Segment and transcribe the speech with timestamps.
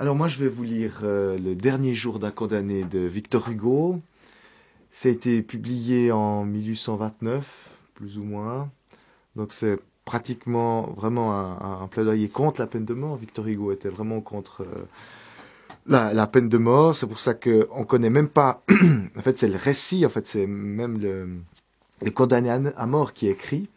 [0.00, 4.00] Alors moi, je vais vous lire euh, le dernier jour d'un condamné de Victor Hugo.
[4.92, 7.44] Ça a été publié en 1829,
[7.94, 8.70] plus ou moins.
[9.34, 13.16] Donc c'est pratiquement vraiment un, plaidoyer contre la peine de mort.
[13.16, 14.84] Victor Hugo était vraiment contre euh,
[15.88, 16.94] la, peine de mort.
[16.94, 18.62] C'est pour ça qu'on connaît même pas.
[19.18, 20.06] en fait, c'est le récit.
[20.06, 21.28] En fait, c'est même le,
[22.02, 23.68] le condamné à mort qui est écrit.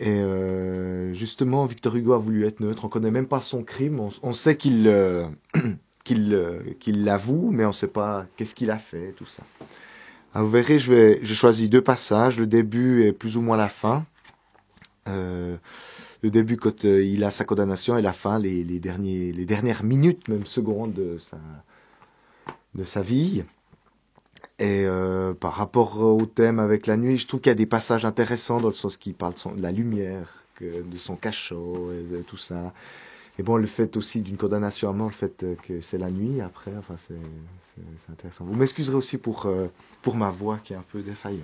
[0.00, 2.86] Et euh, justement, Victor Hugo a voulu être neutre.
[2.86, 4.00] On connaît même pas son crime.
[4.22, 5.26] On, sait qu'il euh,
[6.10, 9.42] euh, qu'il l'avoue, mais on ne sait pas qu'est-ce qu'il a fait, tout ça.
[10.32, 12.38] Alors, vous verrez, je vais choisi deux passages.
[12.38, 14.06] Le début est plus ou moins la fin.
[15.06, 20.46] Le début quand il a sa condamnation et la fin, les, derniers dernières minutes, même
[20.46, 23.42] secondes de sa vie.
[24.58, 27.66] Et euh, par rapport au thème avec la nuit, je trouve qu'il y a des
[27.66, 32.02] passages intéressants dans le sens qu'il parle de, la lumière, que, de son cachot et
[32.02, 32.72] de tout ça.
[33.38, 36.42] Et bon, le fait aussi d'une condamnation à mort, le fait que c'est la nuit
[36.42, 37.14] après, enfin, c'est
[38.12, 38.44] intéressant.
[38.44, 39.68] Vous m'excuserez aussi pour, euh,
[40.02, 41.40] pour ma voix qui est un peu défaillante.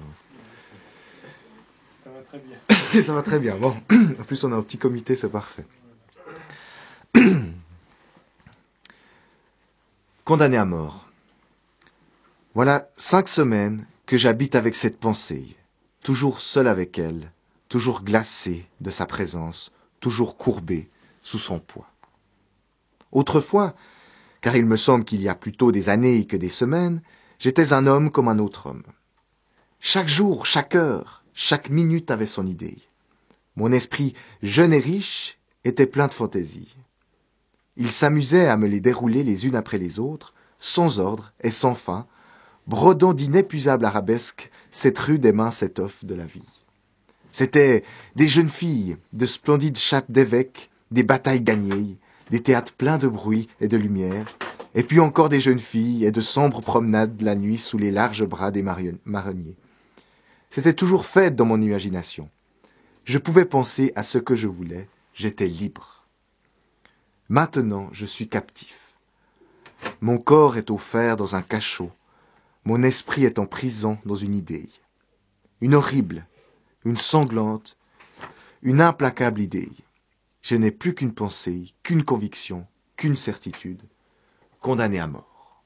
[2.05, 2.59] Ça va très bien.
[3.03, 3.57] ça va très bien.
[3.57, 3.75] Bon,
[4.21, 5.65] en plus, on a un petit comité, c'est parfait.
[10.25, 11.06] Condamné à mort.
[12.57, 15.59] Voilà cinq semaines que j'habite avec cette pensée,
[16.03, 17.31] toujours seul avec elle,
[17.69, 20.89] toujours glacé de sa présence, toujours courbé
[21.21, 21.91] sous son poids.
[23.13, 23.75] Autrefois,
[24.41, 27.03] car il me semble qu'il y a plutôt des années que des semaines,
[27.39, 28.85] j'étais un homme comme un autre homme.
[29.79, 32.79] Chaque jour, chaque heure, chaque minute avait son idée.
[33.57, 36.75] Mon esprit jeune et riche était plein de fantaisie.
[37.77, 41.75] Il s'amusait à me les dérouler les unes après les autres, sans ordre et sans
[41.75, 42.07] fin,
[42.67, 46.43] brodant d'inépuisables arabesques cette rue des minces étoffes de la vie.
[47.31, 51.99] C'étaient des jeunes filles, de splendides chapes d'évêques, des batailles gagnées,
[52.31, 54.27] des théâtres pleins de bruit et de lumière,
[54.75, 58.25] et puis encore des jeunes filles et de sombres promenades la nuit sous les larges
[58.25, 59.57] bras des marronniers.
[60.51, 62.29] C'était toujours fait dans mon imagination.
[63.05, 66.05] Je pouvais penser à ce que je voulais, j'étais libre.
[67.29, 68.95] Maintenant, je suis captif.
[70.01, 71.91] Mon corps est offert dans un cachot,
[72.67, 74.69] mon esprit est en prison dans une idée.
[75.61, 76.27] Une horrible,
[76.85, 77.79] une sanglante,
[78.61, 79.71] une implacable idée.
[80.43, 82.67] Je n'ai plus qu'une pensée, qu'une conviction,
[82.97, 83.83] qu'une certitude,
[84.61, 85.63] condamnée à mort.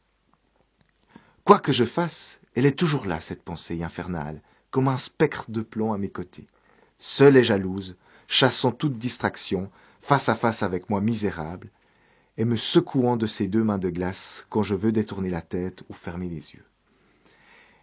[1.45, 5.63] Quoi que je fasse, elle est toujours là, cette pensée infernale, comme un spectre de
[5.63, 6.49] plomb à mes côtés,
[6.99, 7.97] seule et jalouse,
[8.29, 9.71] chassant toute distraction,
[10.03, 11.71] face à face avec moi misérable,
[12.37, 15.83] et me secouant de ses deux mains de glace quand je veux détourner la tête
[15.89, 16.65] ou fermer les yeux.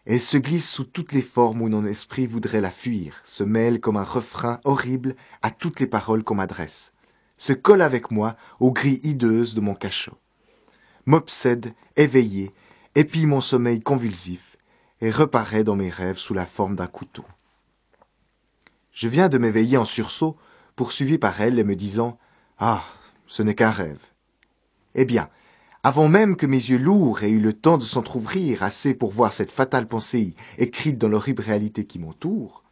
[0.10, 3.82] Elle se glisse sous toutes les formes où mon esprit voudrait la fuir, se mêle
[3.82, 6.94] comme un refrain horrible à toutes les paroles qu'on m'adresse,
[7.36, 10.18] se colle avec moi aux grilles hideuses de mon cachot,
[11.06, 12.54] m'obsède, éveillé,
[12.96, 14.56] épille mon sommeil convulsif,
[15.02, 17.26] et reparaît dans mes rêves sous la forme d'un couteau.
[18.94, 20.38] Je viens de m'éveiller en sursaut,
[20.78, 22.18] poursuivi par elle et me disant
[22.60, 22.82] Ah,
[23.26, 24.00] ce n'est qu'un rêve.
[24.96, 25.30] Eh bien,
[25.84, 29.34] avant même que mes yeux lourds aient eu le temps de s'entr'ouvrir assez pour voir
[29.34, 32.64] cette fatale pensée écrite dans l'horrible réalité qui m'entoure,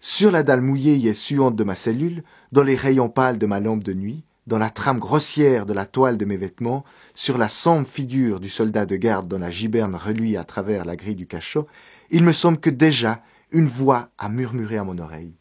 [0.00, 3.60] sur la dalle mouillée et suante de ma cellule, dans les rayons pâles de ma
[3.60, 7.48] lampe de nuit, dans la trame grossière de la toile de mes vêtements, sur la
[7.48, 11.26] sombre figure du soldat de garde dont la giberne reluit à travers la grille du
[11.26, 11.66] cachot,
[12.10, 15.36] il me semble que déjà une voix a murmuré à mon oreille,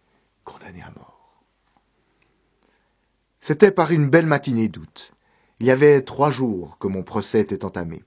[0.46, 1.44] condamné à mort.
[3.42, 5.12] C'était par une belle matinée d'août.
[5.59, 8.03] Il y avait trois jours que mon procès était entamé.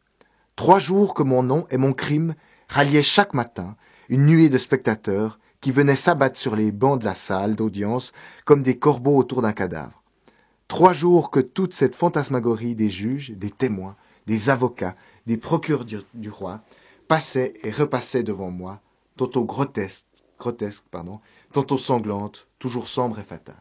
[0.56, 2.34] Trois jours que mon nom et mon crime
[2.68, 3.76] ralliaient chaque matin
[4.08, 8.12] une nuée de spectateurs qui venaient s'abattre sur les bancs de la salle d'audience
[8.44, 10.02] comme des corbeaux autour d'un cadavre.
[10.68, 13.96] Trois jours que toute cette fantasmagorie des juges, des témoins,
[14.26, 14.96] des avocats,
[15.26, 16.62] des procureurs du, roi
[17.08, 18.80] passait et repassait devant moi,
[19.16, 20.06] tantôt grotesque,
[21.52, 23.54] tantôt sanglante, toujours sombre et fatale.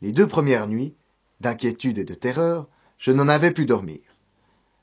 [0.00, 0.94] Les deux premières nuits,
[1.40, 2.68] d'inquiétude et de terreur,
[2.98, 4.00] je n'en avais pu dormir.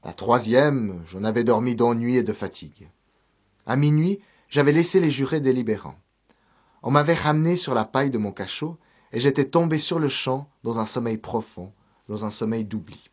[0.04, 2.90] La troisième, j'en avais dormi d'ennui et de fatigue.
[3.66, 4.20] À minuit,
[4.50, 6.00] j'avais laissé les jurés délibérants.
[6.84, 8.78] On m'avait ramené sur la paille de mon cachot,
[9.12, 11.72] et j'étais tombé sur le champ dans un sommeil profond,
[12.10, 13.10] dans un sommeil d'oubli.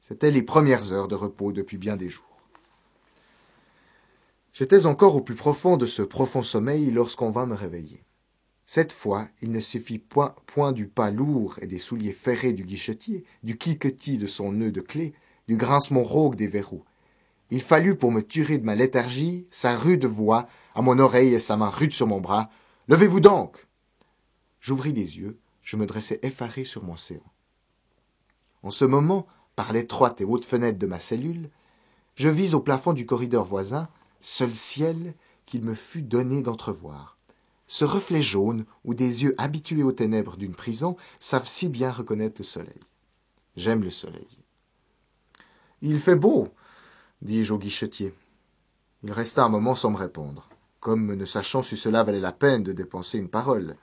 [0.00, 2.24] C'étaient les premières heures de repos depuis bien des jours.
[4.52, 8.02] J'étais encore au plus profond de ce profond sommeil lorsqu'on vint me réveiller.
[8.72, 12.62] Cette fois, il ne suffit point, point du pas lourd et des souliers ferrés du
[12.62, 15.12] guichetier, du cliquetis de son nœud de clé,
[15.48, 16.84] du grincement rauque des verrous.
[17.50, 20.46] Il fallut, pour me tuer de ma léthargie, sa rude voix
[20.76, 22.48] à mon oreille et sa main rude sur mon bras.
[22.86, 23.66] Levez-vous donc
[24.60, 27.32] J'ouvris les yeux, je me dressai effaré sur mon séant.
[28.62, 29.26] En ce moment,
[29.56, 31.50] par l'étroite et haute fenêtre de ma cellule,
[32.14, 33.88] je vis au plafond du corridor voisin,
[34.20, 35.14] seul ciel
[35.44, 37.16] qu'il me fut donné d'entrevoir.
[37.72, 42.40] Ce reflet jaune où des yeux habitués aux ténèbres d'une prison savent si bien reconnaître
[42.40, 42.80] le soleil.
[43.54, 44.26] J'aime le soleil.
[45.80, 46.48] Il fait beau,
[47.22, 48.12] dis-je au guichetier.
[49.04, 50.48] Il resta un moment sans me répondre,
[50.80, 53.76] comme ne sachant si cela valait la peine de dépenser une parole.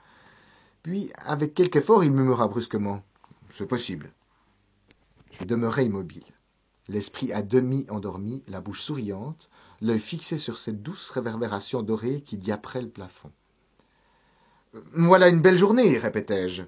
[0.82, 3.02] Puis, avec quelque effort, il murmura brusquement.
[3.48, 4.12] C'est possible.
[5.30, 6.26] Je demeurai immobile,
[6.88, 9.48] l'esprit à demi endormi, la bouche souriante,
[9.80, 13.32] l'œil fixé sur cette douce réverbération dorée qui diaperait le plafond.
[14.94, 16.62] Voilà une belle journée, répétai-je.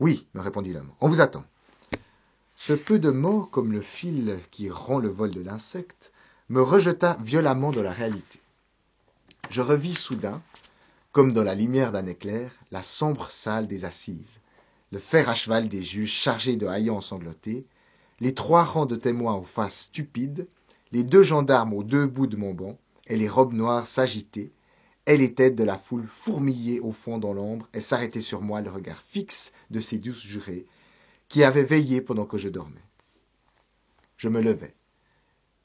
[0.00, 1.44] Oui, me répondit l'homme, on vous attend.
[2.56, 6.12] Ce peu de mots, comme le fil qui rend le vol de l'insecte,
[6.48, 8.40] me rejeta violemment dans la réalité.
[9.50, 10.42] Je revis soudain,
[11.12, 14.40] comme dans la lumière d'un éclair, la sombre salle des assises,
[14.90, 17.66] le fer à cheval des juges chargés de haillons sanglotés,
[18.20, 20.48] les trois rangs de témoins aux faces stupides,
[20.92, 24.52] les deux gendarmes aux deux bouts de mon banc, et les robes noires s'agitaient,
[25.06, 28.70] et les de la foule fourmillaient au fond dans l'ombre et s'arrêtaient sur moi le
[28.70, 30.66] regard fixe de ces douces jurés
[31.28, 32.84] qui avaient veillé pendant que je dormais.
[34.16, 34.74] Je me levai.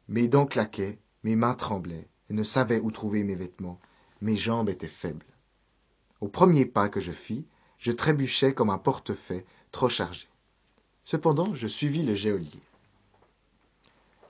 [0.08, 3.80] Mes dents claquaient, mes mains tremblaient, et ne savais où trouver mes vêtements.
[4.22, 5.26] Mes jambes étaient faibles.
[6.22, 7.48] Au premier pas que je fis,
[7.78, 10.28] je trébuchais comme un portefaix trop chargé.
[11.06, 12.62] Cependant, je suivis le geôlier.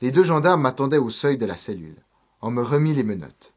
[0.01, 2.01] Les deux gendarmes m'attendaient au seuil de la cellule.
[2.41, 3.53] On me remit les menottes.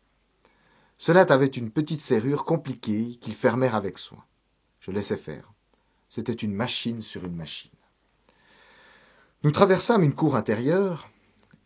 [1.04, 4.22] Cela avait une petite serrure compliquée qu'ils fermèrent avec soin.
[4.78, 5.52] Je laissai faire.
[6.08, 7.72] C'était une machine sur une machine.
[9.42, 11.10] Nous traversâmes une cour intérieure.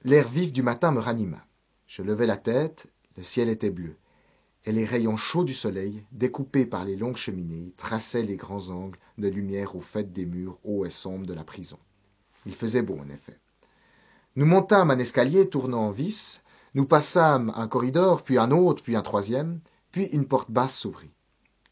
[0.04, 1.44] L'air vif du matin me ranima.
[1.86, 2.86] Je levai la tête,
[3.18, 3.98] le ciel était bleu,
[4.64, 8.98] et les rayons chauds du soleil, découpés par les longues cheminées, traçaient les grands angles
[9.18, 11.78] de lumière au fait des murs hauts et sombres de la prison.
[12.46, 13.38] Il faisait beau, en effet.
[14.34, 16.40] Nous montâmes un escalier tournant en vis,
[16.76, 19.60] nous passâmes un corridor, puis un autre, puis un troisième,
[19.92, 21.10] puis une porte basse s'ouvrit.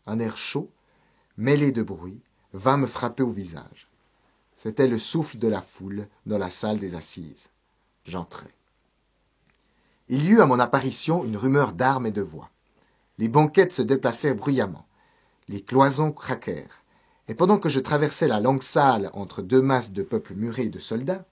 [0.06, 0.72] Un air chaud,
[1.36, 2.22] mêlé de bruit,
[2.54, 3.90] vint me frapper au visage.
[4.56, 7.50] C'était le souffle de la foule dans la salle des assises.
[8.06, 8.48] J'entrai.
[10.08, 12.48] Il y eut à mon apparition une rumeur d'armes et de voix.
[13.18, 14.86] Les banquettes se déplacèrent bruyamment.
[15.48, 16.82] Les cloisons craquèrent.
[17.28, 20.78] Et pendant que je traversais la longue salle entre deux masses de peuple muré de
[20.78, 21.26] soldats,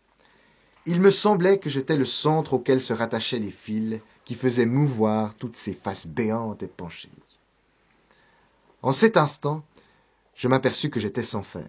[0.86, 5.34] il me semblait que j'étais le centre auquel se rattachaient les fils qui faisaient mouvoir
[5.34, 7.10] toutes ces faces béantes et penchées.
[8.82, 9.64] En cet instant,
[10.34, 11.68] je m'aperçus que j'étais sans fer,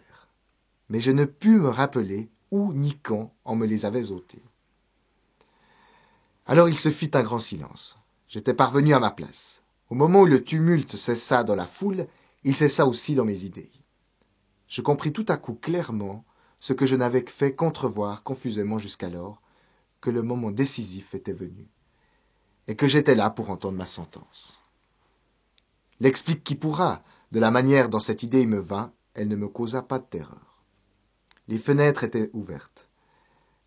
[0.89, 4.44] mais je ne pus me rappeler où ni quand on me les avait ôtés.
[6.45, 7.98] Alors il se fit un grand silence.
[8.27, 9.62] J'étais parvenu à ma place.
[9.89, 12.07] Au moment où le tumulte cessa dans la foule,
[12.44, 13.71] il cessa aussi dans mes idées.
[14.68, 16.25] Je compris tout à coup clairement
[16.63, 19.42] ce que je n'avais fait qu'entrevoir confusément jusqu'alors,
[20.00, 21.68] que le moment décisif était venu,
[22.69, 24.57] et que j'étais là pour entendre ma sentence.
[26.00, 29.81] L'explique qui pourra, de la manière dont cette idée me vint, elle ne me causa
[29.81, 30.63] pas de terreur.
[31.50, 32.88] Les fenêtres étaient ouvertes.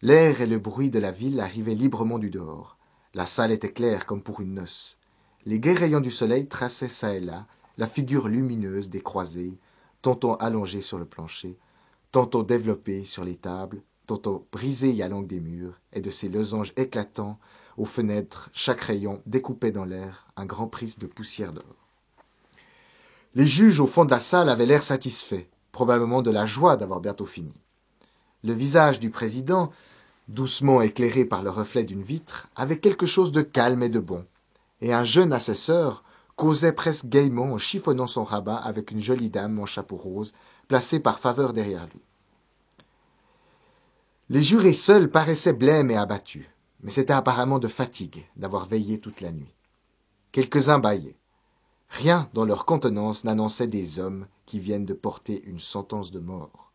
[0.01, 2.79] L'air et le bruit de la ville arrivaient librement du dehors.
[3.13, 4.97] La salle était claire comme pour une noce.
[5.45, 7.47] Les gais rayons du soleil traçaient çà et là
[7.77, 9.61] la figure lumineuse des croisés,
[10.01, 11.59] tantôt allongés sur le plancher,
[12.17, 16.73] tantôt développés sur les tables, tantôt brisés à l'angle des murs, et de ces losanges
[16.79, 17.39] éclatants
[17.77, 21.77] aux fenêtres, chaque rayon découpait dans l'air un grand prisme de poussière d'or.
[23.35, 27.01] Les juges au fond de la salle avaient l'air satisfaits, probablement de la joie d'avoir
[27.01, 27.53] bientôt fini.
[28.43, 29.71] Le visage du président,
[30.29, 34.25] doucement éclairé par le reflet d'une vitre, avait quelque chose de calme et de bon,
[34.81, 36.03] et un jeune assesseur
[36.35, 40.33] causait presque gaiement en chiffonnant son rabat avec une jolie dame en chapeau rose,
[40.67, 42.06] placée par faveur derrière lui.
[44.29, 46.47] Les jurés seuls paraissaient blêmes et abattus,
[46.83, 49.55] mais c'était apparemment de fatigue d'avoir veillé toute la nuit.
[50.33, 51.21] Quelques-uns bâillaient.
[51.91, 56.73] Rien dans leur contenance n'annonçait des hommes qui viennent de porter une sentence de mort.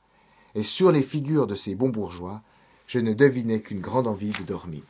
[0.55, 2.41] Et sur les figures de ces bons bourgeois,
[2.87, 4.83] je ne devinais qu'une grande envie de dormir.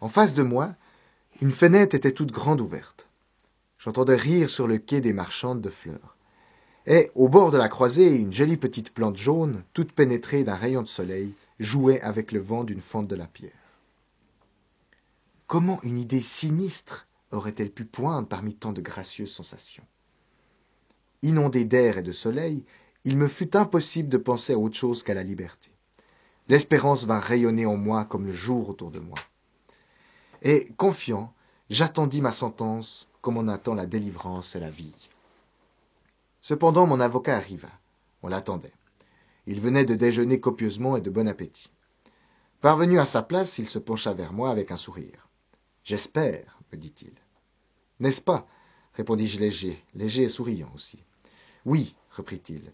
[0.00, 0.74] En face de moi,
[1.40, 3.08] une fenêtre était toute grande ouverte.
[3.78, 6.17] J'entendais rire sur le quai des marchandes de fleurs.
[6.88, 10.82] Et, au bord de la croisée, une jolie petite plante jaune, toute pénétrée d'un rayon
[10.82, 13.52] de soleil, jouait avec le vent d'une fente de la pierre.
[15.46, 19.84] Comment une idée sinistre aurait-elle pu poindre parmi tant de gracieuses sensations?
[21.22, 22.64] Inondé d'air et de soleil,
[23.04, 25.70] il me fut impossible de penser à autre chose qu'à la liberté.
[26.48, 29.18] L'espérance vint rayonner en moi comme le jour autour de moi
[30.42, 31.32] et, confiant,
[31.70, 34.94] j'attendis ma sentence comme on attend la délivrance et la vie.
[36.48, 37.68] Cependant, mon avocat arriva.
[38.22, 38.72] On l'attendait.
[39.44, 41.70] Il venait de déjeuner copieusement et de bon appétit.
[42.62, 45.28] Parvenu à sa place, il se pencha vers moi avec un sourire.
[45.84, 47.12] J'espère, me dit-il.
[48.00, 48.46] N'est-ce pas?
[48.94, 51.04] répondis-je léger, léger et souriant aussi.
[51.66, 52.72] Oui, reprit-il.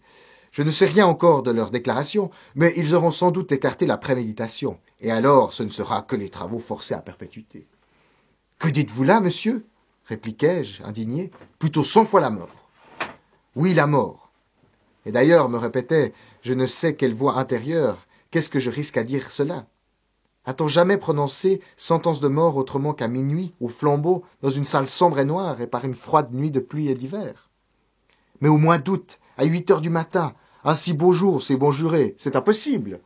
[0.51, 3.97] Je ne sais rien encore de leur déclaration, mais ils auront sans doute écarté la
[3.97, 7.67] préméditation, et alors ce ne sera que les travaux forcés à perpétuité.
[8.57, 9.65] Que dites-vous là, monsieur?
[10.05, 11.29] répliquai-je, indigné.
[11.59, 12.64] Plutôt cent fois la mort.
[13.55, 14.31] Oui, la mort.
[15.05, 19.03] Et d'ailleurs, me répétait, je ne sais quelle voix intérieure, qu'est-ce que je risque à
[19.03, 19.65] dire cela?
[20.43, 25.19] A-t-on jamais prononcé sentence de mort autrement qu'à minuit, au flambeau, dans une salle sombre
[25.19, 27.49] et noire, et par une froide nuit de pluie et d'hiver?
[28.41, 31.71] Mais au mois d'août, à huit heures du matin, un si beau jour, c'est bon
[31.71, 32.99] juré, c'est impossible.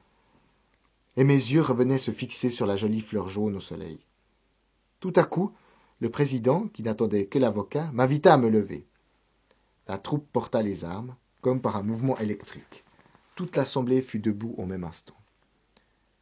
[1.16, 4.00] Et mes yeux revenaient se fixer sur la jolie fleur jaune au soleil.
[5.00, 5.52] Tout à coup,
[6.00, 8.86] le président, qui n'attendait que l'avocat, m'invita à me lever.
[9.90, 12.86] La troupe porta les armes, comme par un mouvement électrique.
[13.34, 15.16] Toute l'assemblée fut debout au même instant.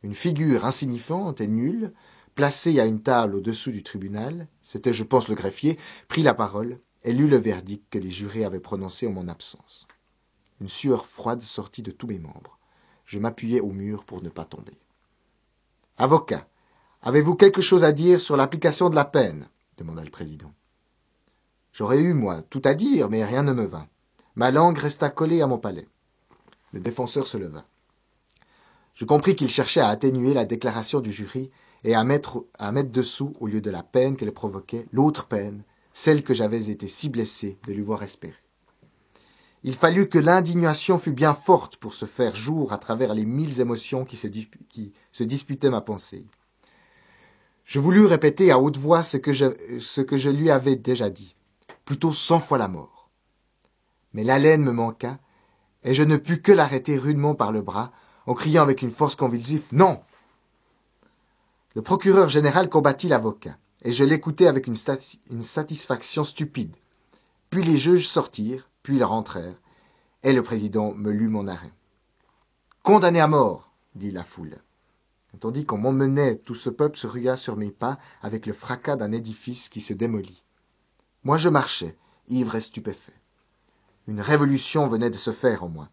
[0.03, 1.91] Une figure insignifiante et nulle,
[2.33, 6.79] placée à une table au-dessous du tribunal, c'était, je pense, le greffier, prit la parole
[7.03, 9.85] et lut le verdict que les jurés avaient prononcé en mon absence.
[10.61, 12.57] Une sueur froide sortit de tous mes membres.
[13.03, 14.77] Je m'appuyai au mur pour ne pas tomber.
[15.97, 16.47] Avocat,
[17.01, 19.49] avez-vous quelque chose à dire sur l'application de la peine?
[19.75, 20.53] demanda le président.
[21.77, 23.87] J'aurais eu, moi, tout à dire, mais rien ne me vint.
[24.33, 25.87] Ma langue resta collée à mon palais.
[26.73, 27.65] Le défenseur se leva.
[28.95, 31.51] Je compris qu'il cherchait à atténuer la déclaration du jury
[31.83, 35.61] et à mettre, à mettre dessous, au lieu de la peine qu'elle provoquait, l'autre peine,
[35.93, 38.33] celle que j'avais été si blessé de lui voir espérer.
[39.61, 43.61] Il fallut que l'indignation fût bien forte pour se faire jour à travers les mille
[43.61, 46.25] émotions qui se, disputaient ma pensée.
[47.65, 49.45] Je voulus répéter à haute voix ce que, je,
[49.79, 51.35] ce que je lui avais déjà dit,
[51.87, 53.09] plutôt cent fois la mort.
[54.11, 55.19] Mais l'haleine me manqua,
[55.83, 57.93] et je ne pus que l'arrêter rudement par le bras,
[58.25, 60.01] en criant avec une force convulsive Non
[61.75, 64.75] Le procureur général combattit l'avocat, et je l'écoutai avec une,
[65.31, 66.75] une satisfaction stupide.
[67.49, 69.61] Puis les juges sortirent, puis ils rentrèrent,
[70.23, 71.71] et le président me lut mon arrêt.
[72.83, 74.57] Condamné à mort, dit la foule.
[75.39, 79.13] Tandis qu'on m'emmenait, tout ce peuple se rua sur mes pas avec le fracas d'un
[79.13, 80.43] édifice qui se démolit.
[81.27, 81.97] Moi je marchais,
[82.29, 83.19] ivre et stupéfait.
[84.07, 85.89] Une révolution venait de se faire en moi.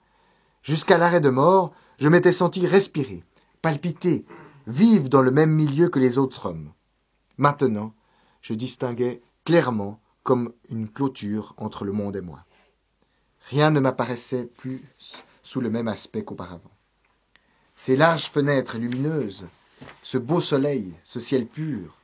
[0.62, 3.24] Jusqu'à l'arrêt de mort, je m'étais senti respirer,
[3.60, 4.24] palpiter,
[4.68, 6.72] vivre dans le même milieu que les autres hommes.
[7.36, 7.92] Maintenant,
[8.42, 12.44] je distinguais clairement comme une clôture entre le monde et moi.
[13.50, 14.84] Rien ne m'apparaissait plus
[15.42, 16.70] sous le même aspect qu'auparavant.
[17.74, 19.48] Ces larges fenêtres lumineuses,
[20.00, 21.96] ce beau soleil, ce ciel pur,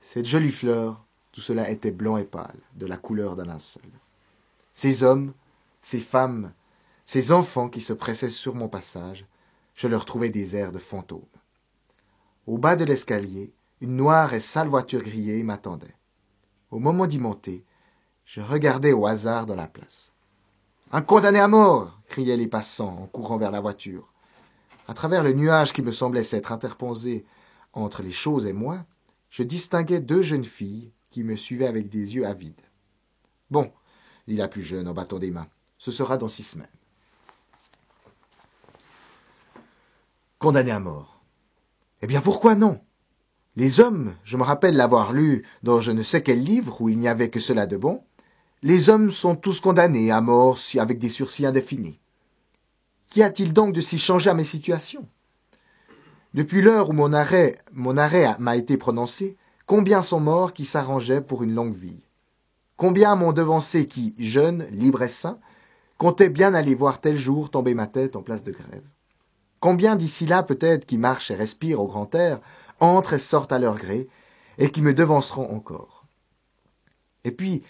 [0.00, 1.04] cette jolie fleur,
[1.34, 3.82] tout cela était blanc et pâle, de la couleur d'un linceul.
[4.72, 5.32] Ces hommes,
[5.82, 6.52] ces femmes,
[7.04, 9.26] ces enfants qui se pressaient sur mon passage,
[9.74, 11.26] je leur trouvais des airs de fantômes.
[12.46, 15.96] Au bas de l'escalier, une noire et sale voiture grillée m'attendait.
[16.70, 17.64] Au moment d'y monter,
[18.24, 20.12] je regardais au hasard dans la place.
[20.92, 24.12] Un condamné à mort criaient les passants en courant vers la voiture.
[24.86, 27.24] À travers le nuage qui me semblait s'être interposé
[27.72, 28.84] entre les choses et moi,
[29.30, 32.60] je distinguais deux jeunes filles qui me suivaient avec des yeux avides.
[33.48, 33.70] Bon,
[34.26, 35.46] dit la plus jeune en battant des mains,
[35.78, 36.66] ce sera dans six semaines.
[40.40, 41.22] Condamné à mort.
[42.02, 42.80] Eh bien pourquoi non?
[43.54, 46.98] Les hommes, je me rappelle l'avoir lu dans je ne sais quel livre où il
[46.98, 48.02] n'y avait que cela de bon,
[48.62, 52.00] les hommes sont tous condamnés à mort avec des sursis indéfinis.
[53.08, 55.08] Qu'y a-t-il donc de si changé à mes situations?
[56.34, 61.20] Depuis l'heure où mon arrêt, mon arrêt m'a été prononcé, combien sont morts qui s'arrangeaient
[61.20, 62.00] pour une longue vie?
[62.76, 65.38] Combien m'ont devancé qui, jeune, libre et sain,
[65.98, 68.84] comptaient bien aller voir tel jour tomber ma tête en place de grève?
[69.60, 72.40] Combien d'ici là peut-être qui marchent et respirent au grand air,
[72.80, 74.08] entrent et sortent à leur gré,
[74.58, 76.04] et qui me devanceront encore?
[77.24, 77.62] Et puis,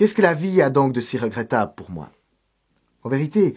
[0.00, 2.08] Qu'est-ce que la vie a donc de si regrettable pour moi?
[3.02, 3.54] En vérité,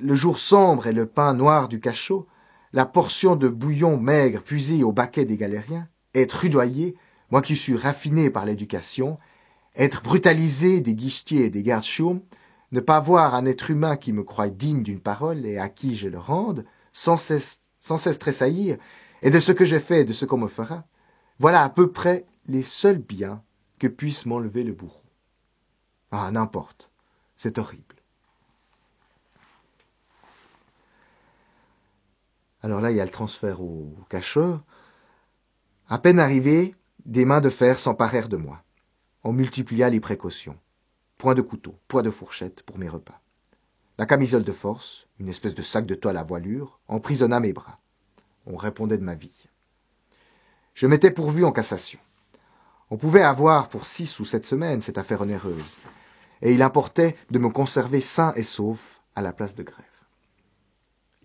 [0.00, 2.26] le jour sombre et le pain noir du cachot,
[2.72, 5.86] la portion de bouillon maigre puisée au baquet des galériens,
[6.20, 6.96] être rudoyé,
[7.30, 9.18] moi qui suis raffiné par l'éducation,
[9.74, 11.84] être brutalisé des guichetiers et des gardes
[12.72, 15.96] ne pas voir un être humain qui me croit digne d'une parole et à qui
[15.96, 18.76] je le rende, sans cesse, sans cesse tressaillir,
[19.22, 20.84] et de ce que j'ai fait et de ce qu'on me fera,
[21.38, 23.42] voilà à peu près les seuls biens
[23.78, 25.02] que puisse m'enlever le bourreau.
[26.10, 26.90] Ah, n'importe.
[27.36, 27.96] C'est horrible.
[32.62, 34.60] Alors là, il y a le transfert au cachot.
[35.88, 36.74] À peine arrivé,
[37.04, 38.60] des mains de fer s'emparèrent de moi.
[39.22, 40.58] On multiplia les précautions.
[41.16, 43.20] Point de couteau, point de fourchette pour mes repas.
[43.96, 47.78] La camisole de force, une espèce de sac de toile à voilure, emprisonna mes bras.
[48.46, 49.46] On répondait de ma vie.
[50.74, 52.00] Je m'étais pourvu en cassation.
[52.90, 55.78] On pouvait avoir pour six ou sept semaines cette affaire onéreuse,
[56.42, 59.84] et il importait de me conserver sain et sauf à la place de grève.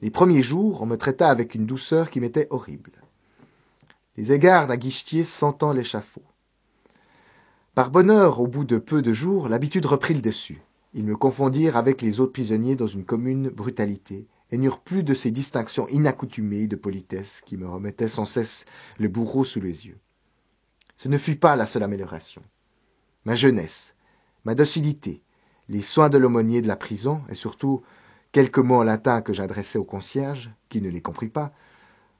[0.02, 2.92] Les premiers jours, on me traita avec une douceur qui m'était horrible.
[4.18, 6.24] Les égards d'un guichetier sentant l'échafaud.
[7.76, 10.62] Par bonheur, au bout de peu de jours, l'habitude reprit le dessus.
[10.94, 15.14] Ils me confondirent avec les autres prisonniers dans une commune brutalité, et n'eurent plus de
[15.14, 18.66] ces distinctions inaccoutumées de politesse qui me remettaient sans cesse
[19.00, 19.98] le bourreau sous les yeux.
[20.98, 22.44] Ce ne fut pas la seule amélioration.
[23.24, 23.96] Ma jeunesse,
[24.44, 25.24] ma docilité,
[25.70, 27.82] les soins de l'aumônier de la prison, et surtout
[28.34, 31.54] quelques mots en latin que j'adressai au concierge, qui ne les comprit pas,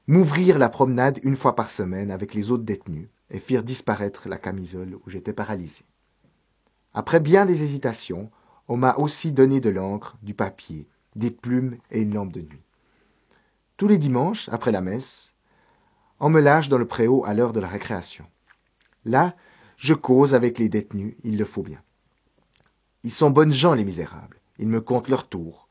[0.06, 4.38] m'ouvrirent la promenade une fois par semaine avec les autres détenus, et firent disparaître la
[4.38, 5.84] camisole où j'étais paralysé.
[6.92, 8.30] Après bien des hésitations,
[8.68, 12.62] on m'a aussi donné de l'encre, du papier, des plumes et une lampe de nuit.
[13.76, 15.34] Tous les dimanches, après la messe,
[16.20, 18.26] on me lâche dans le préau à l'heure de la récréation.
[19.04, 19.34] Là,
[19.76, 21.82] je cause avec les détenus, il le faut bien.
[23.02, 24.40] Ils sont bonnes gens, les misérables.
[24.58, 25.66] Ils me comptent leur tour.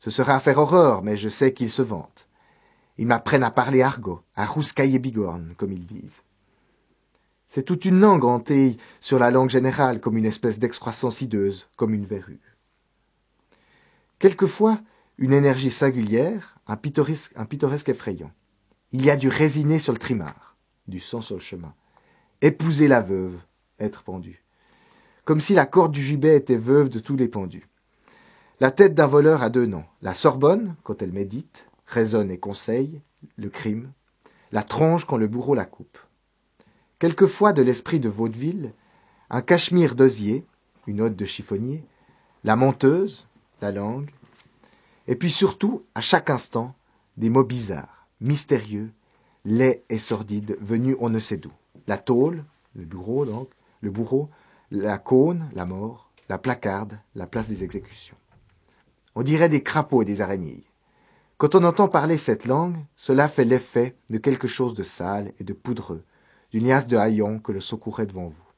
[0.00, 2.23] Ce serait à faire horreur, mais je sais qu'ils se vantent.
[2.98, 6.22] Ils m'apprennent à parler argot, à rouscailler bigorne, comme ils disent.
[7.46, 11.94] C'est toute une langue hantée sur la langue générale comme une espèce d'excroissance hideuse, comme
[11.94, 12.40] une verrue.
[14.18, 14.80] Quelquefois,
[15.18, 18.32] une énergie singulière, un pittoresque, un pittoresque effrayant.
[18.92, 20.56] Il y a du résiné sur le trimar,
[20.88, 21.74] du sang sur le chemin
[22.44, 23.38] épouser la veuve,
[23.80, 24.44] être pendu.
[25.24, 27.66] Comme si la corde du gibet était veuve de tous les pendus.
[28.60, 29.86] La tête d'un voleur a deux noms.
[30.02, 33.00] La Sorbonne, quand elle médite, raisonne et conseille,
[33.36, 33.92] le crime.
[34.52, 35.98] La tronche quand le bourreau la coupe.
[36.98, 38.72] Quelquefois de l'esprit de vaudeville,
[39.30, 40.44] un cachemire d'osier,
[40.86, 41.84] une ode de chiffonnier,
[42.44, 43.26] la menteuse,
[43.60, 44.10] la langue,
[45.06, 46.74] et puis surtout, à chaque instant,
[47.16, 48.92] des mots bizarres, mystérieux,
[49.44, 51.52] laids et sordides, venus on ne sait d'où
[51.86, 52.44] la tôle,
[52.74, 54.30] le bureau donc, le bourreau,
[54.70, 58.16] la cône, la mort, la placarde, la place des exécutions.
[59.14, 60.64] On dirait des crapauds et des araignées.
[61.36, 65.44] Quand on entend parler cette langue, cela fait l'effet de quelque chose de sale et
[65.44, 66.04] de poudreux,
[66.52, 68.50] d'une liasse de haillons que le secourait devant vous.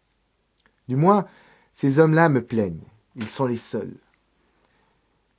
[0.86, 1.26] Du moins,
[1.72, 2.84] ces hommes-là me plaignent,
[3.14, 3.96] ils sont les seuls.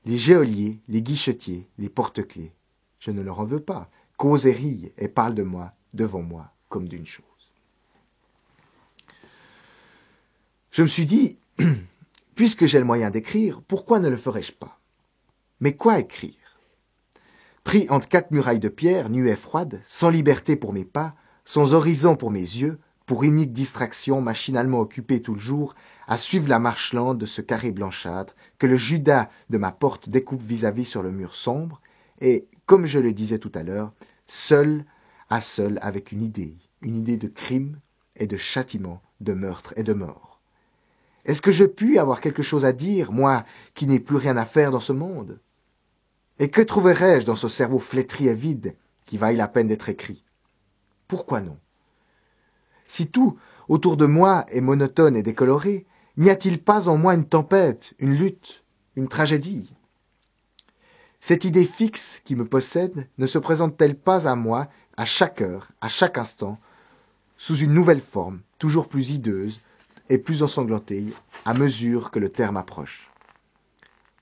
[0.05, 2.53] Les géoliers, les guichetiers, les porte-clés,
[2.99, 6.51] je ne leur en veux pas, causent et rient et parlent de moi, devant moi,
[6.69, 7.25] comme d'une chose.
[10.71, 11.37] Je me suis dit,
[12.35, 14.79] puisque j'ai le moyen d'écrire, pourquoi ne le ferais-je pas?
[15.59, 16.46] Mais quoi écrire?
[17.67, 22.15] Pris entre quatre murailles de pierre, nuée froide, sans liberté pour mes pas, sans horizon
[22.15, 25.75] pour mes yeux, pour unique distraction, machinalement occupé tout le jour
[26.07, 30.07] à suivre la marche lente de ce carré blanchâtre que le Judas de ma porte
[30.07, 31.81] découpe vis-à-vis -vis sur le mur sombre,
[32.21, 33.91] et, comme je le disais tout à l'heure,
[34.27, 34.85] seul
[35.29, 37.81] à seul avec une idée, une idée de crime
[38.15, 40.39] et de châtiment, de meurtre et de mort.
[41.25, 44.45] Est-ce que je puis avoir quelque chose à dire, moi qui n'ai plus rien à
[44.45, 45.41] faire dans ce monde?
[46.39, 50.23] Et que trouverais-je dans ce cerveau flétri et vide qui vaille la peine d'être écrit?
[51.07, 51.57] Pourquoi non?
[52.85, 57.27] Si tout autour de moi est monotone et décoloré, n'y a-t-il pas en moi une
[57.27, 58.63] tempête, une lutte,
[58.95, 59.73] une tragédie?
[61.19, 65.71] Cette idée fixe qui me possède ne se présente-t-elle pas à moi à chaque heure,
[65.81, 66.59] à chaque instant,
[67.37, 69.59] sous une nouvelle forme, toujours plus hideuse,
[70.09, 71.05] et plus ensanglantée
[71.45, 73.09] à mesure que le terme approche?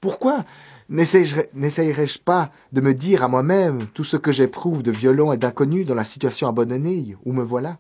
[0.06, 0.46] Pourquoi
[0.88, 5.84] n'essayerais-je pas de me dire à moi-même tout ce que j'éprouve de violent et d'inconnu
[5.84, 7.80] dans la situation abandonnée où me voilà?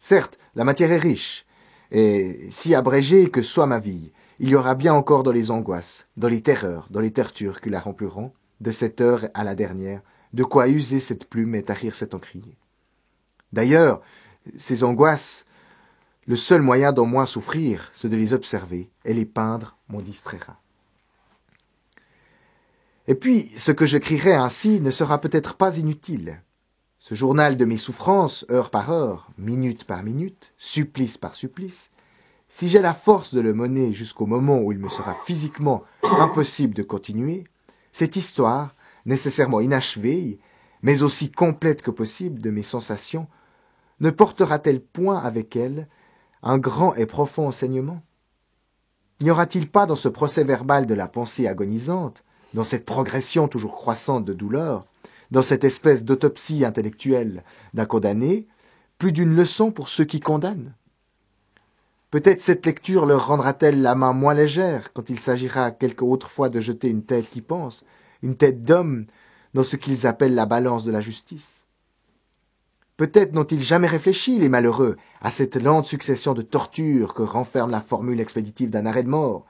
[0.00, 1.46] Certes, la matière est riche,
[1.92, 6.08] et si abrégée que soit ma vie, il y aura bien encore dans les angoisses,
[6.16, 10.02] dans les terreurs, dans les tortures qui la rempliront, de cette heure à la dernière,
[10.32, 12.56] de quoi user cette plume et tarir cet encrier.
[13.52, 14.00] D'ailleurs,
[14.56, 15.46] ces angoisses
[16.26, 20.60] le seul moyen d'au moins souffrir, c'est de les observer, et les peindre m'en distraira.
[23.10, 26.40] Et puis, ce que j'écrirai ainsi ne sera peut-être pas inutile.
[27.00, 31.90] Ce journal de mes souffrances, heure par heure, minute par minute, supplice par supplice,
[32.46, 36.72] si j'ai la force de le mener jusqu'au moment où il me sera physiquement impossible
[36.72, 37.42] de continuer,
[37.90, 40.38] cette histoire, nécessairement inachevée,
[40.82, 43.26] mais aussi complète que possible de mes sensations,
[43.98, 45.88] ne portera-t-elle point avec elle
[46.44, 48.04] un grand et profond enseignement?
[49.20, 52.22] N'y aura-t-il pas dans ce procès verbal de la pensée agonisante,
[52.54, 54.84] dans cette progression toujours croissante de douleur,
[55.30, 58.46] dans cette espèce d'autopsie intellectuelle d'un condamné,
[58.98, 60.74] plus d'une leçon pour ceux qui condamnent
[62.10, 66.48] Peut-être cette lecture leur rendra-t-elle la main moins légère quand il s'agira quelque autre fois
[66.48, 67.84] de jeter une tête qui pense,
[68.22, 69.06] une tête d'homme,
[69.54, 71.66] dans ce qu'ils appellent la balance de la justice.
[72.96, 77.80] Peut-être n'ont-ils jamais réfléchi, les malheureux, à cette lente succession de tortures que renferme la
[77.80, 79.46] formule expéditive d'un arrêt de mort.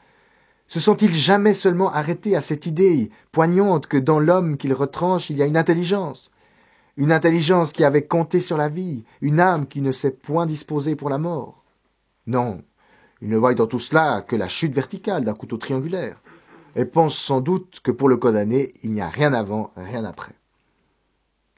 [0.71, 5.37] Se sont-ils jamais seulement arrêtés à cette idée poignante que dans l'homme qu'ils retranchent il
[5.37, 6.31] y a une intelligence,
[6.97, 10.95] une intelligence qui avait compté sur la vie, une âme qui ne s'est point disposée
[10.95, 11.65] pour la mort?
[12.29, 12.63] Non,
[13.21, 16.23] ils ne voient dans tout cela que la chute verticale d'un couteau triangulaire,
[16.77, 20.35] et pensent sans doute que pour le condamné, il n'y a rien avant, rien après.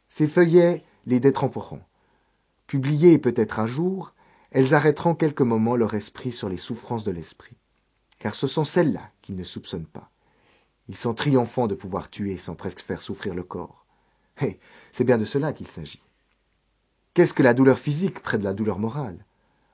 [0.09, 1.83] Ces feuillets les détremperont.
[2.67, 4.15] Publiées peut-être un jour,
[4.53, 7.57] elles arrêteront quelques moments leur esprit sur les souffrances de l'esprit,
[8.23, 10.09] car ce sont celles-là qu'ils ne soupçonnent pas.
[10.89, 13.85] Ils sont triomphants de pouvoir tuer sans presque faire souffrir le corps.
[14.41, 14.61] Et
[14.93, 16.05] c'est bien de cela qu'il s'agit.
[17.15, 19.27] Qu'est-ce que la douleur physique près de la douleur morale?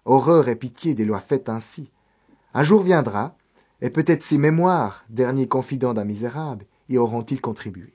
[0.06, 1.90] Horreur et pitié des lois faites ainsi.
[2.54, 3.36] Un jour viendra,
[3.82, 7.92] et peut-être ces mémoires, derniers confidents d'un misérable, y auront-ils contribué.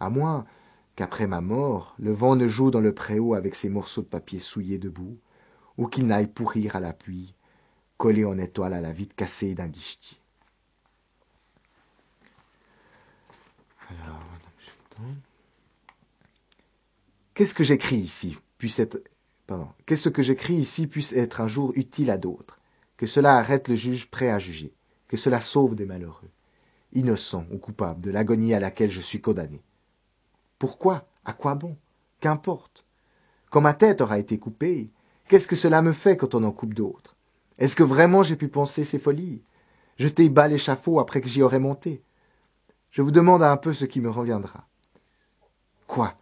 [0.00, 0.46] À moins
[0.94, 4.38] qu'après ma mort, le vent ne joue dans le préau avec ses morceaux de papier
[4.38, 5.18] souillés debout,
[5.76, 7.34] ou qu'il n'aille pourrir à la pluie,
[7.98, 10.18] collé en étoile à la vitre cassée d'un guichetier.
[17.34, 19.02] Qu'est-ce que j'écris ici puisse être,
[19.84, 22.56] qu'est-ce que j'écris ici puisse être un jour utile à d'autres,
[22.96, 24.72] que cela arrête le juge prêt à juger,
[25.08, 26.30] que cela sauve des malheureux,
[26.94, 29.62] innocents ou coupables de l'agonie à laquelle je suis condamné.
[30.58, 31.06] Pourquoi?
[31.24, 31.76] À quoi bon?
[32.20, 32.86] Qu'importe.
[33.50, 34.90] Quand ma tête aura été coupée,
[35.28, 37.15] qu'est-ce que cela me fait quand on en coupe d'autres?
[37.58, 39.42] Est-ce que vraiment j'ai pu penser ces folies?
[39.98, 42.02] Jeter bas l'échafaud après que j'y aurais monté
[42.90, 44.66] Je vous demande un peu ce qui me reviendra.
[45.86, 46.14] Quoi?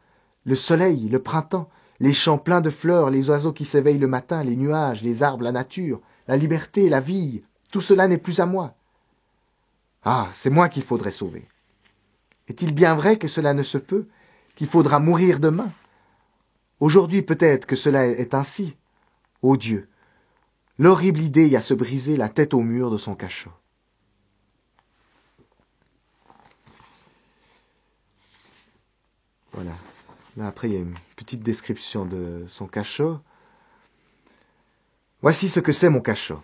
[0.44, 1.68] Le soleil, le printemps,
[2.01, 5.44] les champs pleins de fleurs, les oiseaux qui s'éveillent le matin, les nuages, les arbres,
[5.44, 8.75] la nature, la liberté, la vie, tout cela n'est plus à moi.
[10.05, 11.49] Ah, c'est moi qu'il faudrait sauver.
[12.47, 14.07] Est-il bien vrai que cela ne se peut,
[14.55, 15.73] qu'il faudra mourir demain?
[16.79, 18.77] Aujourd'hui peut-être que cela est ainsi.
[19.42, 19.88] Ô Dieu,
[20.79, 23.53] l'horrible idée y a se briser la tête au mur de son cachot.
[29.53, 29.73] Voilà.
[30.37, 33.21] Là, après, il y a une petite description de son cachot.
[35.23, 36.43] Voici ce que c'est mon cachot.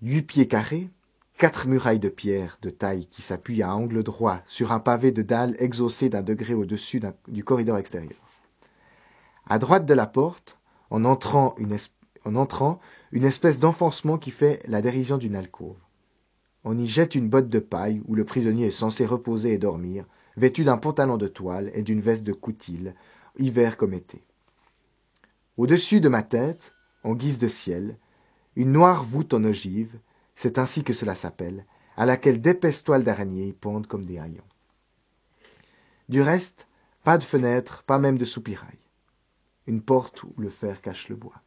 [0.00, 0.88] Huit pieds carrés,
[1.36, 5.22] quatre murailles de pierre de taille qui s'appuient à angle droit sur un pavé de
[5.22, 8.18] dalles exaucé d'un degré au-dessus du corridor extérieur.
[9.46, 10.58] À droite de la porte,
[10.90, 11.76] en entrant une,
[12.28, 12.78] en entrant,
[13.10, 15.78] une espèce d'enfoncement qui fait la dérision d'une alcôve.
[16.62, 20.04] On y jette une botte de paille où le prisonnier est censé reposer et dormir,
[20.36, 22.90] vêtu d'un pantalon de toile et d'une veste de coutil,
[23.38, 24.22] hiver comme été.
[25.56, 27.96] Au-dessus de ma tête, en guise de ciel,
[28.56, 29.98] une noire voûte en ogive,
[30.34, 31.64] c'est ainsi que cela s'appelle,
[31.96, 34.42] à laquelle d'épaisses toiles d'araignée pendent comme des haillons.
[36.10, 36.68] Du reste,
[37.04, 38.78] pas de fenêtre, pas même de soupirail.
[39.66, 41.40] Une porte où le fer cache le bois.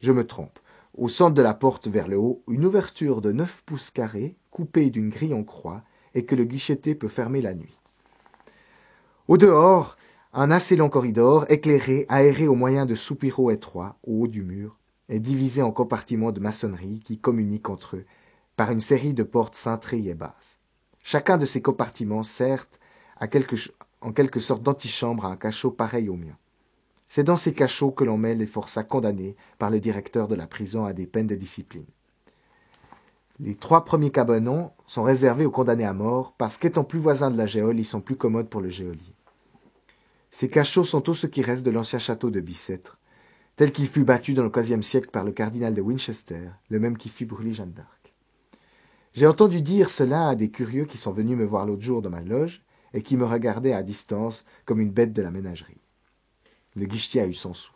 [0.00, 0.58] Je me trompe.
[0.96, 4.90] Au centre de la porte vers le haut, une ouverture de neuf pouces carrés, coupée
[4.90, 5.82] d'une grille en croix,
[6.14, 7.78] et que le guicheté peut fermer la nuit.
[9.28, 9.96] Au dehors,
[10.32, 14.78] un assez long corridor, éclairé, aéré au moyen de soupiraux étroits, au haut du mur,
[15.08, 18.06] est divisé en compartiments de maçonnerie qui communiquent entre eux
[18.56, 20.58] par une série de portes cintrées et basses.
[21.02, 22.22] Chacun de ces compartiments
[23.16, 23.56] à quelque,
[24.00, 26.36] en quelque sorte d'antichambre à un cachot pareil au mien.
[27.12, 30.46] C'est dans ces cachots que l'on met les forçats condamnés par le directeur de la
[30.46, 31.88] prison à des peines de discipline.
[33.40, 37.36] Les trois premiers cabanons sont réservés aux condamnés à mort parce qu'étant plus voisins de
[37.36, 39.12] la géole, ils sont plus commodes pour le géolier.
[40.30, 43.00] Ces cachots sont tout ce qui reste de l'ancien château de Bicêtre,
[43.56, 46.96] tel qu'il fut battu dans le quinzième siècle par le cardinal de Winchester, le même
[46.96, 48.14] qui fit brûler Jeanne d'Arc.
[49.14, 52.10] J'ai entendu dire cela à des curieux qui sont venus me voir l'autre jour dans
[52.10, 52.62] ma loge
[52.94, 55.80] et qui me regardaient à distance comme une bête de la ménagerie.
[56.76, 57.72] Le guichetier a eu son sou.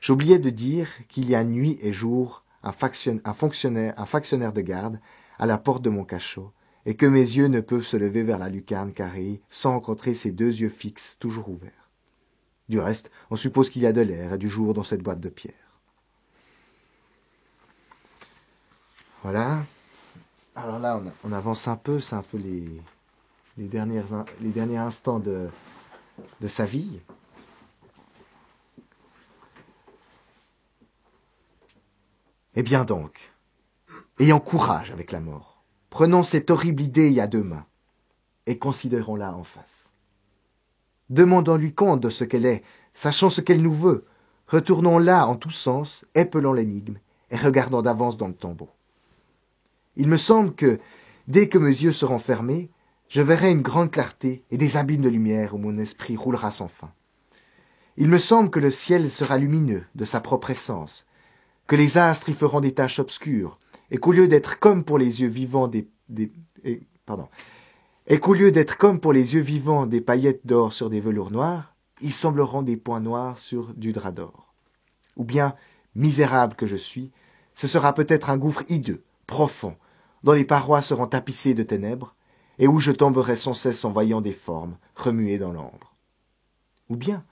[0.00, 5.00] J'oubliais de dire qu'il y a nuit et jour un, fonctionnaire, un factionnaire de garde
[5.38, 6.52] à la porte de mon cachot,
[6.84, 10.32] et que mes yeux ne peuvent se lever vers la lucarne carrée sans rencontrer ses
[10.32, 11.90] deux yeux fixes toujours ouverts.
[12.68, 15.20] Du reste, on suppose qu'il y a de l'air et du jour dans cette boîte
[15.20, 15.54] de pierre.
[19.22, 19.62] Voilà.
[20.54, 22.80] Alors là, on, avance un peu, c'est un peu les,
[23.56, 25.50] derniers instants de
[26.46, 27.00] sa vie.
[32.56, 33.32] Eh bien donc,
[34.18, 35.62] ayons courage avec la mort.
[35.90, 37.66] Prenons cette horrible idée a deux mains
[38.46, 39.92] et considérons-la en face.
[41.10, 44.04] Demandons-lui compte de ce qu'elle est, sachant ce qu'elle nous veut,
[44.48, 46.98] Retournons là en tous sens, épelant l'énigme
[47.30, 48.70] et regardant d'avance dans le tombeau.
[49.96, 50.78] Il me semble que,
[51.26, 52.70] dès que mes yeux seront fermés,
[53.08, 56.68] je verrai une grande clarté et des abîmes de lumière où mon esprit roulera sans
[56.68, 56.92] fin.
[57.96, 61.06] Il me semble que le ciel sera lumineux de sa propre essence,
[61.66, 63.58] que les astres y feront des taches obscures,
[63.90, 65.88] et qu'au lieu d'être comme pour les yeux vivants des,
[67.04, 67.28] pardon,
[68.06, 71.30] et qu'au lieu d'être comme pour les yeux vivants des paillettes d'or sur des velours
[71.30, 74.54] noirs, ils sembleront des points noirs sur du drap d'or.
[75.16, 75.54] Ou bien,
[75.94, 77.10] misérable que je suis,
[77.54, 79.76] ce sera peut-être un gouffre hideux, profond,
[80.22, 82.14] dont les parois seront tapissées de ténèbres,
[82.58, 85.94] et où je tomberai sans cesse en voyant des formes remuées dans l'ombre.
[86.88, 87.24] Ou bien,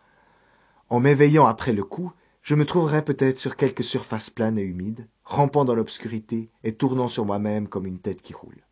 [0.88, 2.12] en m'éveillant après le coup,
[2.44, 7.09] je me trouverai peut-être sur quelque surface plane et humide, rampant dans l'obscurité et tournant
[7.09, 8.66] sur moi-même comme une tête qui roule.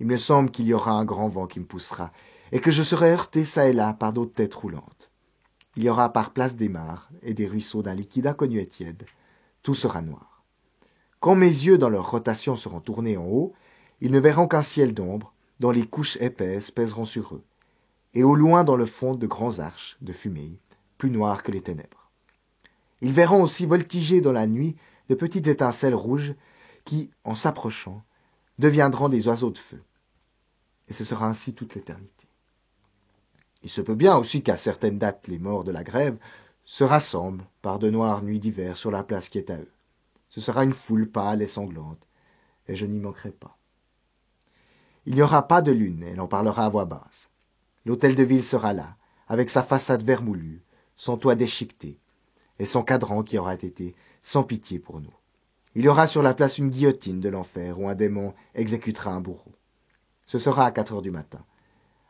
[0.00, 2.12] Il me semble qu'il y aura un grand vent qui me poussera,
[2.52, 5.10] et que je serai heurté çà et là par d'autres têtes roulantes.
[5.76, 9.06] Il y aura par place des mares et des ruisseaux d'un liquide inconnu et tiède.
[9.62, 10.44] Tout sera noir.
[11.20, 13.54] Quand mes yeux dans leur rotation seront tournés en haut,
[14.02, 17.44] ils ne verront qu'un ciel d'ombre, dont les couches épaisses pèseront sur eux,
[18.12, 20.60] et au loin dans le fond de grands arches de fumée,
[20.98, 22.03] plus noirs que les ténèbres.
[23.00, 24.76] Ils verront aussi voltiger dans la nuit
[25.08, 26.34] de petites étincelles rouges
[26.84, 28.02] qui, en s'approchant,
[28.58, 29.82] deviendront des oiseaux de feu.
[30.88, 32.26] Et ce sera ainsi toute l'éternité.
[33.62, 36.18] Il se peut bien aussi qu'à certaines dates les morts de la grève
[36.64, 39.70] se rassemblent par de noires nuits d'hiver sur la place qui est à eux.
[40.28, 42.06] Ce sera une foule pâle et sanglante,
[42.68, 43.56] et je n'y manquerai pas.
[45.06, 47.28] Il n'y aura pas de lune, et l'on parlera à voix basse.
[47.84, 48.96] L'hôtel de ville sera là,
[49.28, 50.62] avec sa façade vermoulue,
[50.96, 51.98] son toit déchiqueté,
[52.58, 55.14] et son cadran qui aura été sans pitié pour nous.
[55.74, 59.20] Il y aura sur la place une guillotine de l'enfer où un démon exécutera un
[59.20, 59.52] bourreau.
[60.26, 61.44] Ce sera à quatre heures du matin.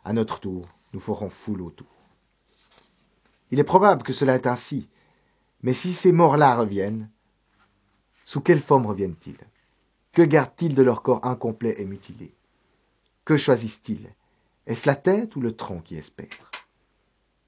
[0.05, 1.87] À notre tour, nous ferons foule autour.
[3.51, 4.89] Il est probable que cela est ainsi,
[5.63, 7.09] mais si ces morts-là reviennent,
[8.25, 9.39] sous quelle forme reviennent-ils?
[10.13, 12.35] Que gardent-ils de leur corps incomplet et mutilé?
[13.25, 14.15] Que choisissent-ils?
[14.67, 16.51] Est-ce la tête ou le tronc qui est spectre?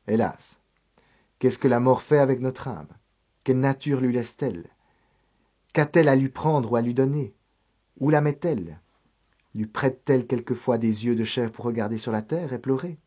[0.07, 0.59] Hélas,
[1.39, 2.89] qu'est-ce que la mort fait avec notre âme?
[3.45, 4.69] Quelle nature lui laisse-t-elle?
[5.73, 7.35] Qu'a-t-elle à lui prendre ou à lui donner?
[8.01, 8.81] Où la met-elle?
[9.55, 12.99] Lui prête-t-elle quelquefois des yeux de chair pour regarder sur la terre et pleurer?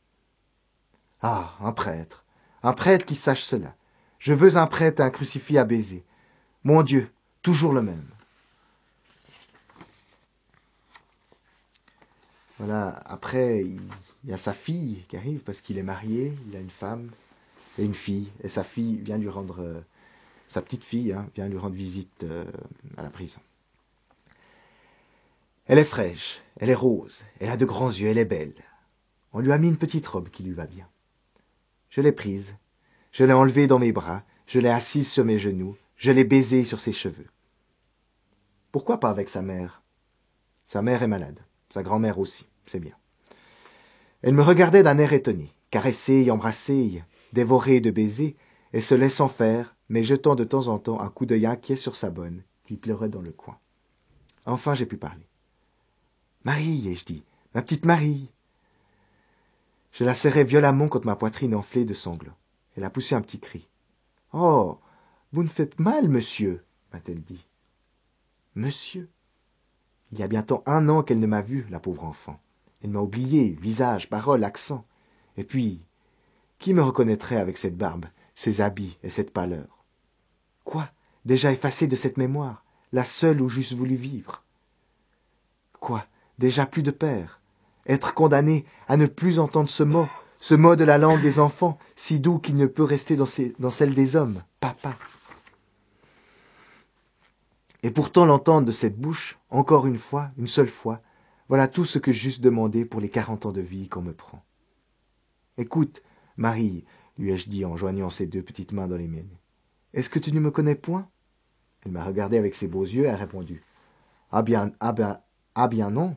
[1.21, 2.25] Ah, un prêtre,
[2.63, 3.75] un prêtre qui sache cela.
[4.19, 6.05] Je veux un prêtre un crucifix à baiser.
[6.63, 7.11] Mon Dieu,
[7.41, 8.07] toujours le même.
[12.57, 13.81] Voilà, après, il
[14.25, 17.09] y a sa fille qui arrive parce qu'il est marié, il a une femme
[17.79, 19.79] et une fille, et sa fille vient lui rendre, euh,
[20.47, 22.45] sa petite fille hein, vient lui rendre visite euh,
[22.97, 23.39] à la prison.
[25.65, 28.53] Elle est fraîche, elle est rose, elle a de grands yeux, elle est belle.
[29.31, 30.87] On lui a mis une petite robe qui lui va bien.
[31.89, 32.57] Je l'ai prise,
[33.11, 36.63] je l'ai enlevée dans mes bras, je l'ai assise sur mes genoux, je l'ai baisée
[36.65, 37.27] sur ses cheveux.
[38.71, 39.83] Pourquoi pas avec sa mère?
[40.65, 41.39] Sa mère est malade,
[41.69, 42.95] sa grand-mère aussi, c'est bien.
[44.21, 48.35] Elle me regardait d'un air étonné, caressée, embrassée, dévorée de baisers,
[48.73, 51.95] et se laissant faire, mais jetant de temps en temps un coup d'œil inquiet sur
[51.95, 53.57] sa bonne, qui pleurait dans le coin.
[54.45, 55.27] Enfin j'ai pu parler.
[56.43, 58.29] Marie, ai-je dit, ma petite Marie.
[59.91, 62.31] Je la serrai violemment contre ma poitrine enflée de sanglots.
[62.75, 63.67] Elle a poussé un petit cri.
[64.33, 64.77] Oh.
[65.31, 66.63] Vous ne faites mal, monsieur,
[66.93, 67.45] m'a-t-elle dit.
[68.55, 69.09] Monsieur.
[70.11, 72.39] Il y a bientôt un an qu'elle ne m'a vu, la pauvre enfant.
[72.81, 74.85] Elle m'a oublié, visage, parole, accent.
[75.37, 75.83] Et puis,
[76.59, 79.83] qui me reconnaîtrait avec cette barbe, ces habits et cette pâleur?
[80.65, 80.89] Quoi?
[81.25, 84.43] Déjà effacée de cette mémoire, la seule où j'eusse voulu vivre?
[85.79, 86.05] Quoi?
[86.37, 87.41] Déjà plus de père?
[87.87, 90.07] Être condamné à ne plus entendre ce mot,
[90.39, 93.93] ce mot de la langue des enfants, si doux qu'il ne peut rester dans, celle
[93.93, 94.95] des hommes, papa?
[97.83, 101.01] Et pourtant l'entendre de cette bouche, encore une fois, une seule fois,
[101.47, 104.43] voilà tout ce que j'eusse demandé pour les quarante ans de vie qu'on me prend.
[105.57, 106.01] Écoute,
[106.39, 106.85] Marie,
[107.17, 109.37] lui ai-je dit en joignant ses deux petites mains dans les miennes,
[109.93, 111.09] est-ce que tu ne me connais point?
[111.83, 113.61] Elle m'a regardé avec ses beaux yeux et a répondu.
[114.31, 115.19] Ah bien, ah bien,
[115.53, 116.15] ah bien non.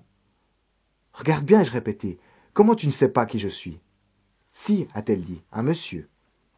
[1.12, 2.20] Regarde bien, ai-je répété,
[2.54, 3.80] comment tu ne sais pas qui je suis?
[4.52, 6.08] Si, a-t-elle dit, un monsieur.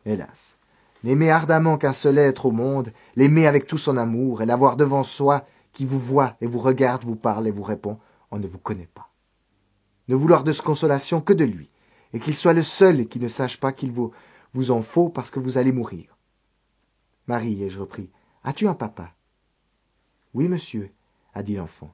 [0.05, 0.59] Hélas,
[1.03, 5.05] n'aimer ardemment qu'un seul être au monde, l'aimer avec tout son amour, et l'avoir devant
[5.05, 7.98] soi, qui vous voit et vous regarde, vous parle et vous répond,
[8.31, 9.11] on ne vous connaît pas.
[10.09, 11.70] Ne vouloir de consolation que de lui,
[12.14, 14.12] et qu'il soit le seul qui ne sache pas qu'il vous,
[14.55, 16.16] vous en faut parce que vous allez mourir.
[17.27, 18.09] Marie, ai-je repris,
[18.44, 19.14] as-tu un papa?
[20.33, 20.90] Oui, monsieur,
[21.35, 21.92] a dit l'enfant.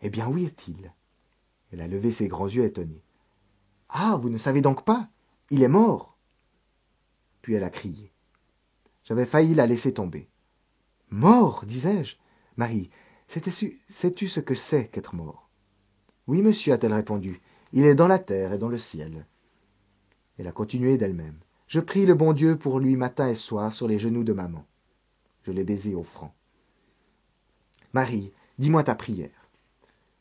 [0.00, 0.92] Eh bien, où est-il?
[1.72, 3.02] Elle a levé ses grands yeux étonnés.
[3.88, 5.08] Ah, vous ne savez donc pas?
[5.50, 6.16] Il est mort
[7.42, 8.12] Puis elle a crié.
[9.02, 10.30] J'avais failli la laisser tomber.
[11.10, 12.16] Mort, disais-je?
[12.56, 12.90] Marie,
[13.26, 15.50] sais-tu ce que c'est qu'être mort?
[16.28, 17.40] Oui, monsieur, a-t-elle répondu.
[17.72, 19.26] Il est dans la terre et dans le ciel.
[20.38, 21.38] Elle a continué d'elle-même.
[21.66, 24.64] Je prie le bon Dieu pour lui matin et soir sur les genoux de maman.
[25.42, 26.30] Je l'ai baisé au front.
[27.92, 29.48] Marie, dis-moi ta prière.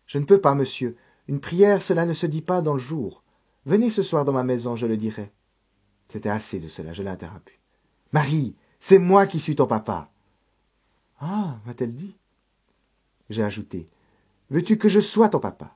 [0.08, 0.97] Je ne peux pas, monsieur.
[1.27, 3.23] Une prière, cela ne se dit pas dans le jour.
[3.65, 5.32] Venez ce soir dans ma maison, je le dirai.
[6.08, 7.60] C'était assez de cela, je l'ai interrompu.
[8.13, 10.10] Marie, c'est moi qui suis ton papa.
[11.19, 12.15] Ah, m'a-t-elle dit.
[13.30, 13.86] J'ai ajouté.
[14.49, 15.75] Veux-tu que je sois ton papa?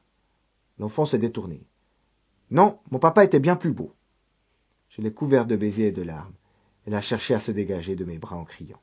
[0.79, 1.65] L'enfant s'est détourné.
[2.49, 3.93] Non, mon papa était bien plus beau.
[4.91, 6.33] Je l'ai couvert de baisers et de larmes.
[6.85, 8.81] Elle a cherché à se dégager de mes bras en criant.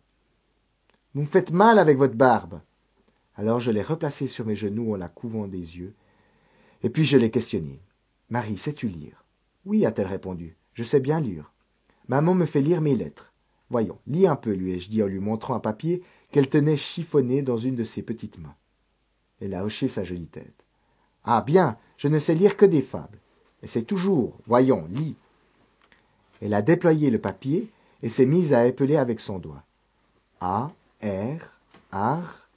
[1.14, 2.62] Vous me faites mal avec votre barbe.
[3.36, 5.94] Alors je l'ai replacée sur mes genoux en la couvant des yeux,
[6.82, 7.82] et puis je l'ai questionnée.
[8.30, 9.22] Marie, sais-tu lire
[9.66, 10.56] Oui, a-t-elle répondu.
[10.72, 11.52] Je sais bien lire.
[12.08, 13.34] Maman me fait lire mes lettres.
[13.68, 17.42] Voyons, lis un peu, lui ai-je dit en lui montrant un papier qu'elle tenait chiffonné
[17.42, 18.56] dans une de ses petites mains.
[19.42, 20.64] Elle a hoché sa jolie tête.
[21.22, 23.20] Ah bien, je ne sais lire que des fables.
[23.62, 24.38] Et c'est toujours.
[24.46, 25.18] Voyons, lis.
[26.40, 27.70] Elle a déployé le papier
[28.03, 29.62] et s'est mise à épeler avec son doigt.
[30.40, 30.70] A,
[31.03, 31.40] R,
[31.92, 32.48] R,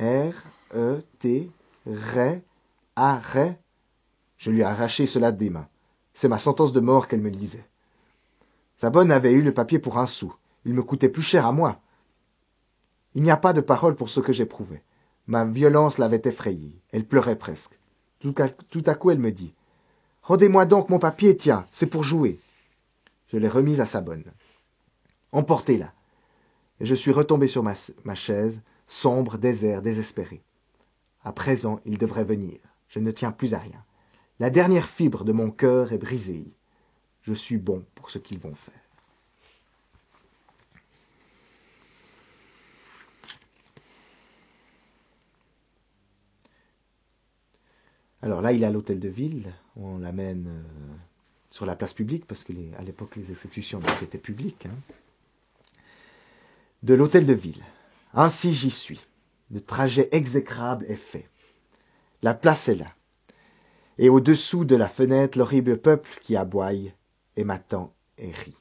[0.00, 0.34] R,
[0.74, 1.50] E, T,
[1.86, 2.40] R,
[2.96, 3.54] A, R.
[4.38, 5.68] Je lui ai arraché cela des mains.
[6.14, 7.66] C'est ma sentence de mort qu'elle me lisait.
[8.76, 10.32] Sa bonne avait eu le papier pour un sou.
[10.64, 11.80] Il me coûtait plus cher à moi.
[13.14, 14.82] Il n'y a pas de parole pour ce que j'éprouvais.
[15.26, 16.80] Ma violence l'avait effrayée.
[16.92, 17.78] Elle pleurait presque.
[18.20, 18.34] Tout
[18.86, 19.52] à, coup, elle me dit
[20.22, 22.38] Rendez-moi donc mon papier, tiens, c'est pour jouer.
[23.28, 24.24] Je l'ai remise à sa bonne.
[25.32, 25.92] Emportez-la.
[26.80, 30.42] Et je suis retombé sur ma, chaise, sombre, désert, désespéré.
[31.22, 32.58] À présent, il devrait venir.
[32.88, 33.84] Je ne tiens plus à rien.
[34.40, 36.54] La dernière fibre de mon cœur est brisée.
[37.22, 38.74] Je suis bon pour ce qu'ils vont faire.
[48.22, 49.52] Alors là, il est à l'hôtel de ville.
[49.76, 50.96] On l'amène euh,
[51.50, 54.66] sur la place publique, parce que à l'époque, les exécutions étaient publiques.
[54.66, 55.80] Hein.
[56.82, 57.62] De l'hôtel de ville.
[58.14, 59.00] Ainsi j'y suis.
[59.50, 61.28] Le trajet exécrable est fait.
[62.22, 62.94] La place est là
[63.98, 66.94] et au-dessous de la fenêtre l'horrible peuple qui aboye
[67.36, 68.56] et m'attend et rit.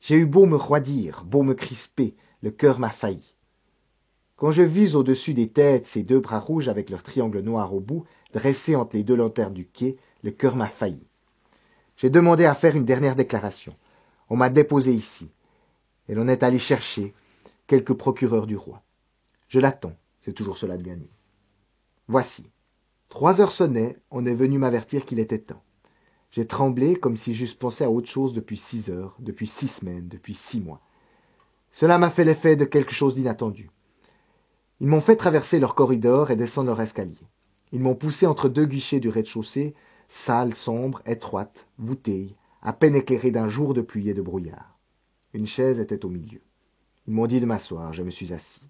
[0.00, 3.34] J'ai eu beau me roidir, beau me crisper, le cœur m'a failli.
[4.36, 7.80] Quand je vis au-dessus des têtes ces deux bras rouges avec leur triangle noir au
[7.80, 11.06] bout, dressés entre les deux lanternes du quai, le cœur m'a failli.
[11.96, 13.74] J'ai demandé à faire une dernière déclaration.
[14.28, 15.30] On m'a déposé ici,
[16.08, 17.14] et l'on est allé chercher
[17.66, 18.82] quelques procureurs du roi.
[19.48, 21.10] Je l'attends, c'est toujours cela de gagner.
[22.08, 22.50] Voici.
[23.08, 25.62] Trois heures sonnaient, on est venu m'avertir qu'il était temps.
[26.30, 30.08] J'ai tremblé comme si j'eusse pensé à autre chose depuis six heures, depuis six semaines,
[30.08, 30.80] depuis six mois.
[31.72, 33.70] Cela m'a fait l'effet de quelque chose d'inattendu.
[34.80, 37.28] Ils m'ont fait traverser leur corridor et descendre leur escalier.
[37.72, 39.74] Ils m'ont poussé entre deux guichets du rez-de-chaussée,
[40.12, 44.78] salle sombre, étroite, voûtée, à peine éclairée d'un jour de pluie et de brouillard.
[45.32, 46.42] Une chaise était au milieu.
[47.06, 48.60] Ils m'ont dit de m'asseoir, je me suis assis.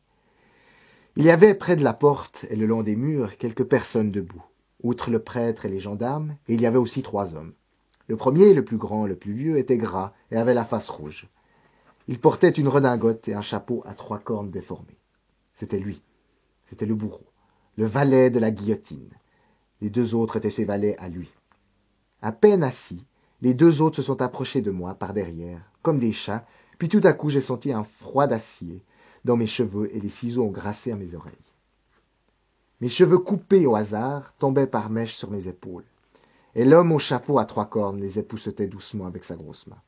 [1.16, 4.44] Il y avait près de la porte et le long des murs quelques personnes debout,
[4.84, 7.54] outre le prêtre et les gendarmes, il y avait aussi trois hommes.
[8.06, 11.26] Le premier, le plus grand, le plus vieux, était gras et avait la face rouge.
[12.06, 15.00] Il portait une redingote et un chapeau à trois cornes déformées.
[15.54, 16.02] C'était lui.
[16.66, 17.26] C'était le bourreau,
[17.76, 19.10] le valet de la guillotine.
[19.82, 21.28] Les deux autres étaient ses valets à lui.
[22.22, 23.04] À peine assis,
[23.40, 26.46] les deux autres se sont approchés de moi par derrière, comme des chats,
[26.78, 28.80] puis tout à coup j'ai senti un froid d'acier
[29.24, 31.34] dans mes cheveux et les ciseaux ont grassé à mes oreilles.
[32.80, 35.84] Mes cheveux coupés au hasard tombaient par mèches sur mes épaules,
[36.54, 39.82] et l'homme au chapeau à trois cornes les époussetait doucement avec sa grosse main.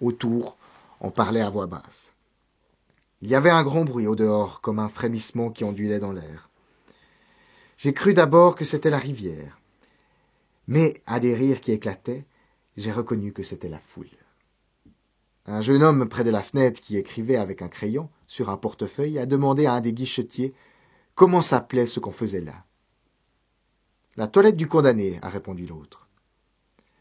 [0.00, 0.56] Autour,
[1.00, 2.12] on parlait à voix basse.
[3.22, 6.49] Il y avait un grand bruit au dehors, comme un frémissement qui ondulait dans l'air.
[7.82, 9.58] J'ai cru d'abord que c'était la rivière,
[10.66, 12.26] mais à des rires qui éclataient,
[12.76, 14.10] j'ai reconnu que c'était la foule.
[15.46, 19.18] Un jeune homme près de la fenêtre qui écrivait avec un crayon sur un portefeuille
[19.18, 20.52] a demandé à un des guichetiers
[21.14, 22.66] comment s'appelait ce qu'on faisait là.
[24.18, 26.06] La toilette du condamné, a répondu l'autre.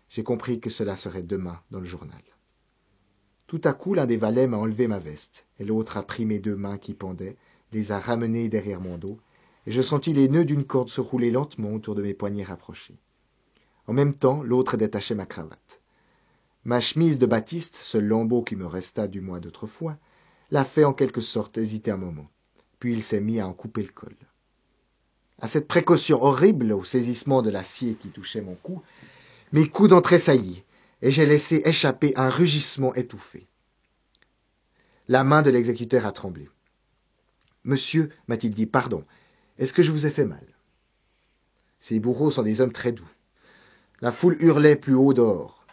[0.07, 2.23] J'ai compris que cela serait demain dans le journal.
[3.47, 6.39] Tout à coup, l'un des valets m'a enlevé ma veste, et l'autre a pris mes
[6.39, 7.35] deux mains qui pendaient,
[7.73, 9.19] les a ramenées derrière mon dos,
[9.71, 12.99] je sentis les nœuds d'une corde se rouler lentement autour de mes poignets rapprochés.
[13.87, 15.81] En même temps, l'autre détachait ma cravate.
[16.63, 19.97] Ma chemise de Baptiste, ce lambeau qui me resta du mois d'autrefois,
[20.51, 22.29] l'a fait en quelque sorte hésiter un moment.
[22.79, 24.15] Puis il s'est mis à en couper le col.
[25.41, 28.81] À cette précaution horrible, au saisissement de l'acier qui touchait mon cou,
[29.51, 30.63] mes coudes ont tressailli,
[31.01, 33.47] et j'ai laissé échapper un rugissement étouffé.
[35.07, 36.49] La main de l'exécuteur a tremblé.
[37.63, 39.05] Monsieur, m'a-t-il dit, pardon,
[39.59, 40.45] est-ce que je vous ai fait mal?
[41.81, 43.09] Ces bourreaux sont des hommes très doux.
[44.01, 45.67] La foule hurlait plus haut dehors.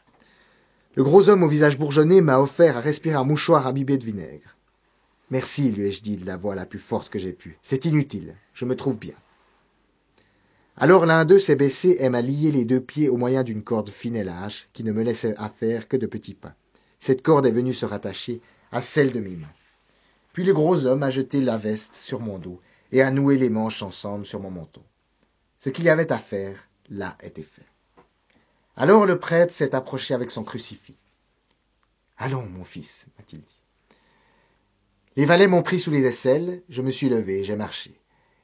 [0.97, 4.57] Le gros homme au visage bourgeonné m'a offert à respirer un mouchoir imbibé de vinaigre.
[5.31, 7.59] Merci, lui ai-je dit de la voix la plus forte que j'ai pu.
[7.63, 9.15] C'est inutile, je me trouve bien.
[10.77, 13.91] Alors l'un d'eux s'est baissé et m'a lié les deux pieds au moyen d'une corde
[13.91, 16.57] fine et lâche qui ne me laissait à faire que de petits pas.
[16.99, 18.41] Cette corde est venue se rattacher
[18.73, 19.47] à celle de mes mains.
[20.33, 22.61] Puis le gros homme a jeté la veste sur mon dos
[22.93, 24.83] et a noué les manches ensemble sur mon menton.
[25.59, 27.67] Ce qu'il y avait à faire, là, était fait.
[28.77, 30.97] Alors le prêtre s'est approché avec son crucifix.
[32.19, 33.63] Allons, mon fils, m'a-t-il dit.
[35.17, 37.99] Les valets m'ont pris sous les aisselles, je me suis levé, j'ai marché.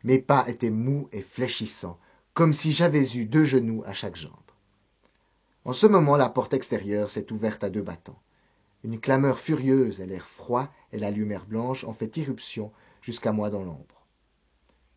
[0.05, 1.99] Mes pas étaient mous et fléchissants,
[2.35, 4.33] comme si j'avais eu deux genoux à chaque jambe.
[5.65, 8.21] En ce moment, la porte extérieure s'est ouverte à deux battants.
[8.85, 13.63] Une clameur furieuse l'air froid et la lumière blanche ont fait irruption jusqu'à moi dans
[13.63, 14.02] l'ombre.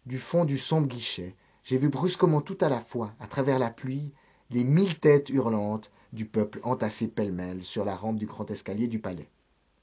[0.05, 3.71] Du fond du sombre guichet, j'ai vu brusquement tout à la fois, à travers la
[3.71, 4.13] pluie,
[4.51, 8.99] les mille têtes hurlantes du peuple entassées pêle-mêle sur la rampe du grand escalier du
[8.99, 9.31] palais.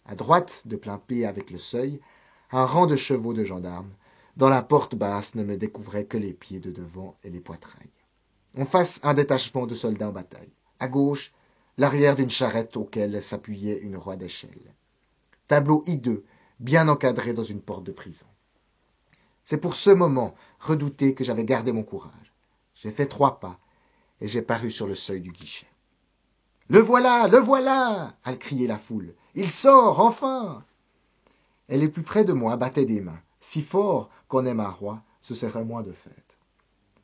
[0.07, 2.01] À droite, de plein pied avec le seuil,
[2.53, 3.91] un rang de chevaux de gendarmes,
[4.37, 7.91] dans la porte basse ne me découvraient que les pieds de devant et les poitrails.
[8.57, 10.53] En face, un détachement de soldats en bataille.
[10.79, 11.33] À gauche,
[11.79, 14.75] l'arrière d'une charrette auquel s'appuyait une roue d'échelle.
[15.49, 16.25] Tableau hideux,
[16.61, 18.27] bien encadré dans une porte de prison.
[19.45, 22.33] C'est pour ce moment redouté que j'avais gardé mon courage.
[22.75, 23.59] J'ai fait trois pas
[24.21, 25.67] et j'ai paru sur le seuil du guichet.
[26.69, 29.15] Le voilà, le voilà a crié la foule.
[29.35, 30.65] Il sort, enfin
[31.69, 35.03] Et les plus près de moi battaient des mains si fort qu'on aime un roi,
[35.21, 36.39] ce serait moins de fête.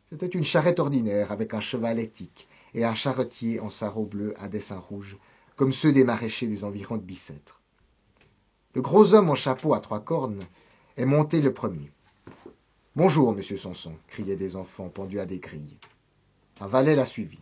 [0.05, 4.49] C'était une charrette ordinaire avec un cheval éthique et un charretier en sarrau bleu à
[4.49, 5.18] dessin rouge,
[5.57, 7.61] comme ceux des maraîchers des environs de Bicêtre.
[8.74, 10.45] Le gros homme en chapeau à trois cornes
[10.97, 11.93] est monté le premier.
[12.99, 15.78] Bonjour, monsieur Sanson, criaient des enfants pendus à des grilles.
[16.59, 17.38] Un valet l'a suivi.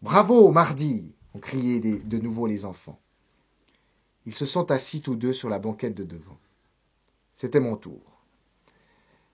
[0.00, 2.98] Bravo, mardi ont crié de nouveau les enfants.
[4.24, 6.38] Ils se sont assis tous deux sur la banquette de devant.
[7.34, 8.00] C'était mon tour.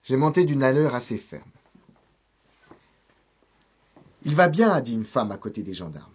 [0.03, 1.49] J'ai monté d'une allure assez ferme.
[4.23, 6.11] Il va bien, a dit une femme à côté des gendarmes.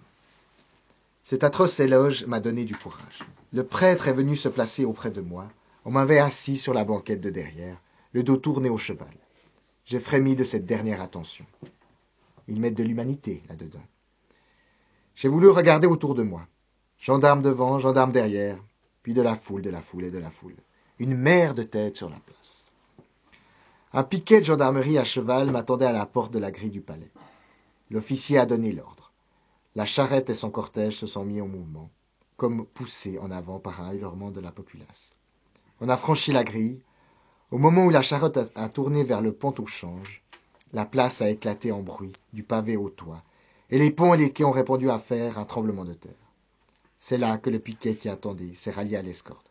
[1.23, 3.25] Cet atroce éloge m'a donné du courage.
[3.55, 5.49] Le prêtre est venu se placer auprès de moi.
[5.87, 7.79] On m'avait assis sur la banquette de derrière,
[8.17, 9.15] le dos tourné au cheval.
[9.85, 11.47] J'ai frémi de cette dernière attention.
[12.49, 13.87] Ils mettent de l'humanité là-dedans.
[15.15, 16.49] J'ai voulu regarder autour de moi.
[16.99, 18.59] Gendarme devant, gendarme derrière,
[19.03, 20.57] puis de la foule, de la foule et de la foule
[20.99, 22.73] une mer de têtes sur la place.
[23.93, 27.13] Un piquet de gendarmerie à cheval m'attendait à la porte de la grille du palais.
[27.91, 29.13] L'officier a donné l'ordre.
[29.75, 31.91] La charrette et son cortège se sont mis en mouvement,
[32.37, 35.15] comme poussés en avant par un hurlement de la populace.
[35.81, 36.81] On a franchi la grille.
[37.53, 40.25] Au moment où la charrette a tourné vers le pont au change,
[40.73, 43.23] la place a éclaté en bruit, du pavé au toit,
[43.71, 46.11] et les ponts et les quais ont répondu à faire un tremblement de terre.
[46.99, 49.49] C'est là que le piquet qui attendait s'est rallié à l'escorte.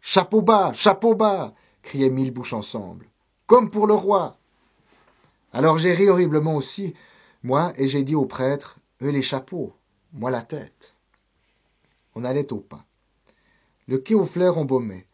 [0.00, 3.06] Chapeau bas, chapeau bas criaient mille bouches ensemble.
[3.46, 4.38] Comme pour le roi.
[5.52, 6.94] Alors j'ai ri horriblement aussi,
[7.42, 9.74] moi, et j'ai dit au prêtre Eux les chapeaux,
[10.14, 10.94] moi la tête.
[12.14, 12.86] On allait au pas.
[13.86, 15.06] Le quai aux fleurs embaumait.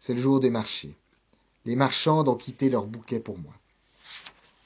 [0.00, 0.96] C'est le jour des marchés.
[1.66, 3.52] Les marchands ont quitté leurs bouquets pour moi.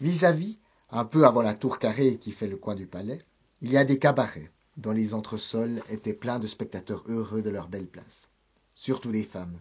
[0.02, 0.58] Vis-à-vis,
[0.90, 3.24] un peu avant la tour carrée qui fait le coin du palais,
[3.62, 7.68] il y a des cabarets, dont les entresols étaient pleins de spectateurs heureux de leur
[7.68, 8.28] belle place.
[8.74, 9.58] Surtout des femmes.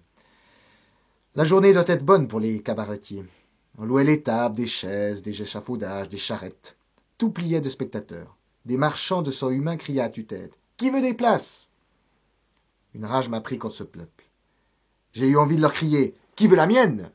[1.33, 3.23] La journée doit être bonne pour les cabaretiers.
[3.77, 6.75] On louait les tables, des chaises, des échafaudages, des charrettes.
[7.17, 8.35] Tout pliait de spectateurs.
[8.65, 10.59] Des marchands de sang humain criaient à tue-tête.
[10.75, 11.69] Qui veut des places?
[12.93, 14.25] Une rage m'a pris contre ce peuple.
[15.13, 17.13] J'ai eu envie de leur crier Qui veut la mienne?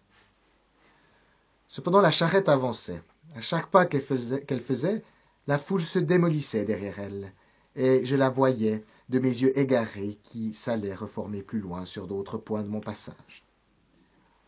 [1.75, 3.03] Cependant, la charrette avançait.
[3.35, 5.03] À chaque pas qu'elle faisait,
[5.49, 7.33] la foule se démolissait derrière elle,
[7.75, 12.39] et je la voyais de mes yeux égarés qui s'allaient reformer plus loin sur d'autres
[12.39, 13.43] points de mon passage.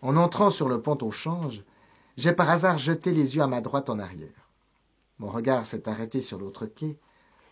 [0.02, 1.64] En entrant sur le pont au change,
[2.16, 4.48] j'ai par hasard jeté les yeux à ma droite en arrière.
[5.18, 6.96] Mon regard s'est arrêté sur l'autre quai,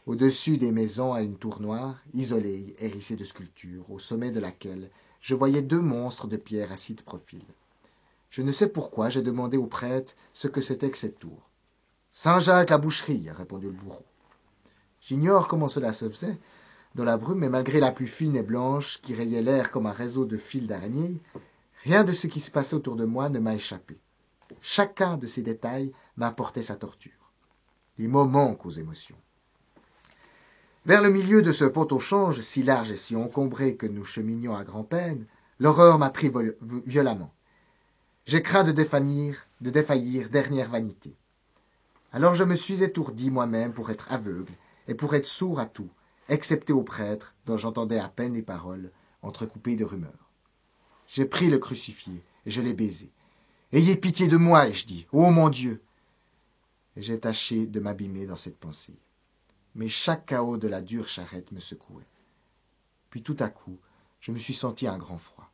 [0.07, 4.89] au-dessus des maisons à une tour noire, isolée, hérissée de sculptures, au sommet de laquelle
[5.21, 7.43] je voyais deux monstres de pierre assis de profil.
[8.35, 11.49] Je ne sais pourquoi j'ai demandé au prêtre ce que c'était que cette tour.
[12.11, 14.05] Saint-Jacques la boucherie, a répondu le bourreau.
[15.01, 16.41] J'ignore comment cela se faisait
[16.97, 19.93] dans la brume, mais malgré la pluie fine et blanche qui rayait l'air comme un
[19.93, 21.23] réseau de fils d'araignées,
[21.85, 24.01] Rien de ce qui se passait autour de moi ne m'a échappé.
[24.61, 27.31] Chacun de ces détails m'apportait sa torture.
[27.99, 29.19] Les moments aux émotions.
[30.87, 34.03] Vers le milieu de ce pont au change, si large et si encombré que nous
[34.03, 35.27] cheminions à grand-peine,
[35.61, 36.33] L'horreur m'a pris
[36.87, 37.34] violemment.
[38.27, 41.15] J'ai craint de défaillir, de défaillir, dernière vanité.
[42.13, 44.53] Alors je me suis étourdi moi-même pour être aveugle
[44.89, 45.91] et pour être sourd à tout,
[46.29, 50.31] excepté au prêtre, dont j'entendais à peine les paroles, entrecoupées de rumeurs.
[51.07, 53.11] J'ai pris le crucifié et je l'ai baisé.
[53.73, 55.07] Ayez pitié de moi, ai-je dit.
[55.13, 55.83] Ô mon Dieu
[56.97, 58.97] j'ai tâché de m'abîmer dans cette pensée.
[59.75, 62.07] Mais chaque chaos de la dure charrette me secouait.
[63.11, 63.79] Puis tout à coup,
[64.21, 65.51] je me suis senti un grand froid.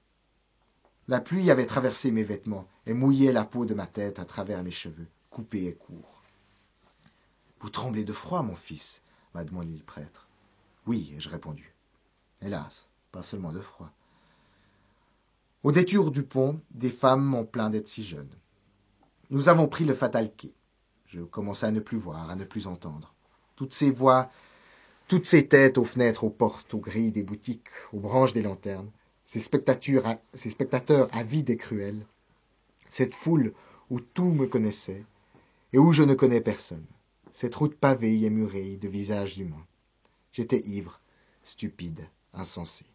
[1.11, 4.63] La pluie avait traversé mes vêtements et mouillé la peau de ma tête à travers
[4.63, 6.23] mes cheveux, coupés et courts.
[7.59, 9.03] Vous tremblez de froid, mon fils
[9.35, 10.29] m'a demandé le prêtre.
[10.87, 11.75] Oui, ai-je répondu.
[12.41, 13.91] Hélas, pas seulement de froid.
[15.65, 18.31] Au détour du pont, des femmes m'ont plaint d'être si jeune.
[19.31, 20.55] Nous avons pris le fatal quai.
[21.07, 23.17] Je commençais à ne plus voir, à ne plus entendre.
[23.57, 24.31] Toutes ces voix,
[25.09, 28.93] toutes ces têtes aux fenêtres, aux portes, aux grilles des boutiques, aux branches des lanternes,
[29.31, 32.05] ces spectateurs, avides et cruels,
[32.89, 33.55] cette foule
[33.89, 35.05] où tout me connaissait
[35.73, 36.85] et où je ne connais personne,
[37.31, 39.65] cette route pavée et murée de visages humains.
[40.33, 41.01] J'étais ivre,
[41.45, 42.87] stupide, insensé.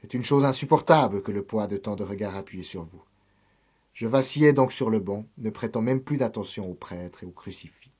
[0.00, 3.04] C'est une chose insupportable que le poids de tant de regards appuyés sur vous.
[3.92, 7.30] Je vacillais donc sur le banc, ne prêtant même plus d'attention au prêtre et au
[7.30, 7.90] crucifix.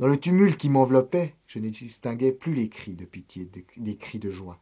[0.00, 4.18] Dans le tumulte qui m'enveloppait, je ne distinguais plus les cris de pitié, les cris
[4.18, 4.58] de joie,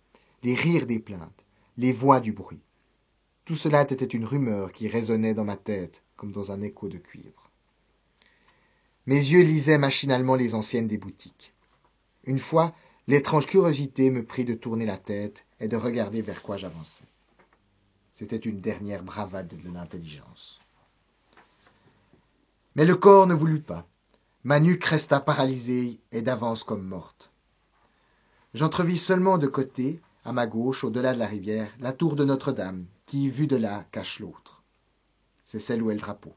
[0.47, 1.45] les rires des plaintes,
[1.77, 2.63] les voix du bruit.
[3.47, 6.99] Tout cela était une rumeur qui résonnait dans ma tête comme dans un écho de
[6.99, 7.51] cuivre.
[9.07, 11.53] Mes yeux lisaient machinalement les anciennes des boutiques.
[12.23, 12.77] Une fois,
[13.09, 17.09] l'étrange curiosité me prit de tourner la tête et de regarder vers quoi j'avançais.
[18.15, 20.61] C'était une dernière bravade de l'intelligence.
[22.77, 23.85] Mais le corps ne voulut pas.
[24.45, 27.33] Ma nuque resta paralysée et d'avance comme morte.
[28.55, 32.87] J'entrevis seulement de côté, à ma gauche, au-delà de la rivière, la tour de Notre-Dame,
[33.07, 34.65] qui, vue de là, cache l'autre.
[35.45, 36.35] C'est celle où est le drapeau.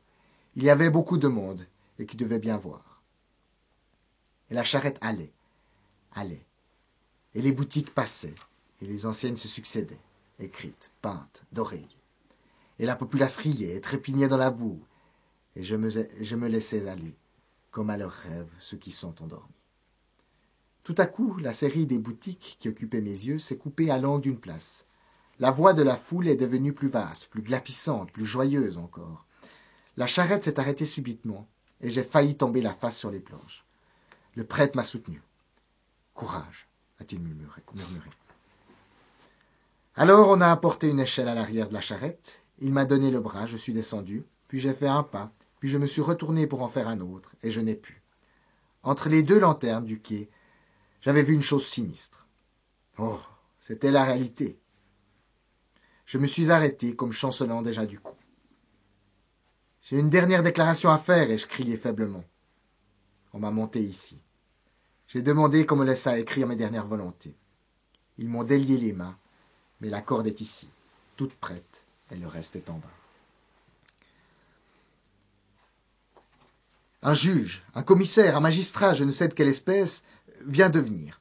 [0.55, 1.65] Il y avait beaucoup de monde,
[1.97, 3.01] et qui devait bien voir.
[4.51, 5.33] Et la charrette allait,
[6.11, 6.45] allait,
[7.33, 8.35] et les boutiques passaient,
[8.79, 9.99] et les anciennes se succédaient,
[10.37, 11.87] écrites, peintes, dorées.
[12.77, 14.79] Et la populace riait et trépignait dans la boue,
[15.55, 17.15] et je me, je me laissais aller,
[17.71, 19.58] comme à leurs rêves ceux qui sont endormis.
[20.89, 24.23] Tout à coup, la série des boutiques qui occupaient mes yeux s'est coupée à l'angle
[24.23, 24.87] d'une place.
[25.39, 29.23] La voix de la foule est devenue plus vaste, plus glapissante, plus joyeuse encore.
[29.97, 31.47] La charrette s'est arrêtée subitement,
[31.79, 33.63] et j'ai failli tomber la face sur les planches.
[34.33, 35.21] Le prêtre m'a soutenu.
[36.15, 36.67] Courage,
[36.99, 37.61] a-t-il murmuré.
[39.93, 43.19] Alors on a apporté une échelle à l'arrière de la charrette, il m'a donné le
[43.19, 46.63] bras, je suis descendu, puis j'ai fait un pas, puis je me suis retourné pour
[46.63, 48.01] en faire un autre, et je n'ai pu.
[48.81, 50.31] Entre les deux lanternes du quai,
[51.01, 52.27] j'avais vu une chose sinistre.
[52.97, 53.19] Oh,
[53.59, 54.57] c'était la réalité.
[56.05, 58.15] Je me suis arrêté comme chancelant déjà du coup.
[59.81, 62.23] J'ai une dernière déclaration à faire, ai-je crié faiblement.
[63.33, 64.19] On m'a monté ici.
[65.07, 67.35] J'ai demandé qu'on me laissât écrire mes dernières volontés.
[68.17, 69.17] Ils m'ont délié les mains,
[69.81, 70.69] mais la corde est ici,
[71.15, 72.87] toute prête, et le reste est en bas.
[77.01, 80.03] Un juge, un commissaire, un magistrat, je ne sais de quelle espèce,
[80.45, 81.19] vient de venir.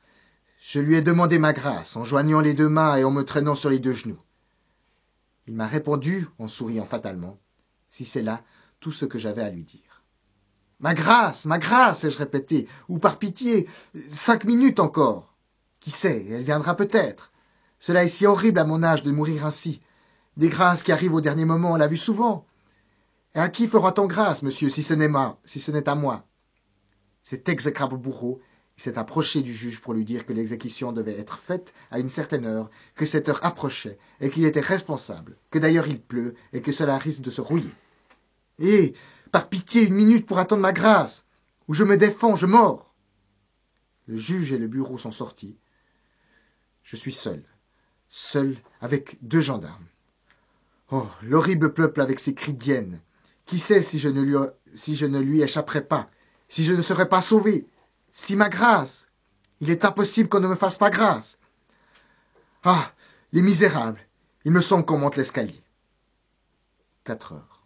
[0.61, 3.55] Je lui ai demandé ma grâce, en joignant les deux mains et en me traînant
[3.55, 4.21] sur les deux genoux.
[5.47, 7.39] Il m'a répondu, en souriant fatalement,
[7.89, 8.43] si c'est là
[8.81, 10.05] tout ce que j'avais à lui dire.
[10.81, 13.69] Ma grâce, ma grâce, ai-je répété, ou par pitié,
[14.11, 15.35] cinq minutes encore.
[15.81, 17.33] Qui sait, elle viendra peut-être.
[17.79, 19.81] Cela est si horrible à mon âge de mourir ainsi.
[20.37, 22.45] Des grâces qui arrivent au dernier moment, on l'a vu souvent.
[23.35, 25.11] Et à qui fera-t-on grâce, monsieur, si ce n'est
[25.45, 26.27] si ce n'est à moi?
[27.23, 28.41] Cet exécrable bourreau
[28.81, 32.47] s'est approché du juge pour lui dire que l'exécution devait être faite à une certaine
[32.47, 36.72] heure, que cette heure approchait, et qu'il était responsable, que d'ailleurs il pleut, et que
[36.72, 37.74] cela risque de se rouiller.
[38.59, 38.95] Et,
[39.33, 41.26] par pitié, une minute pour attendre ma grâce,
[41.68, 42.95] ou je me défends, je mords.
[44.07, 45.59] Le juge et le bureau sont sortis.
[46.83, 47.45] Je suis seul
[48.09, 49.87] seul avec deux gendarmes.
[50.91, 53.01] Oh, l'horrible peuple avec ses cris d'hyène.
[53.47, 54.37] Qui sait si je, ne lui,
[54.74, 56.07] si je ne lui échapperai pas,
[56.49, 57.66] si je ne serai pas sauvé,
[58.19, 59.07] si ma grâce.
[59.61, 61.39] Il est impossible qu'on ne me fasse pas grâce.
[62.64, 62.91] Ah,
[63.33, 64.01] les misérables.
[64.45, 65.62] Il me semble qu'on monte l'escalier.
[67.05, 67.57] Quatre heures.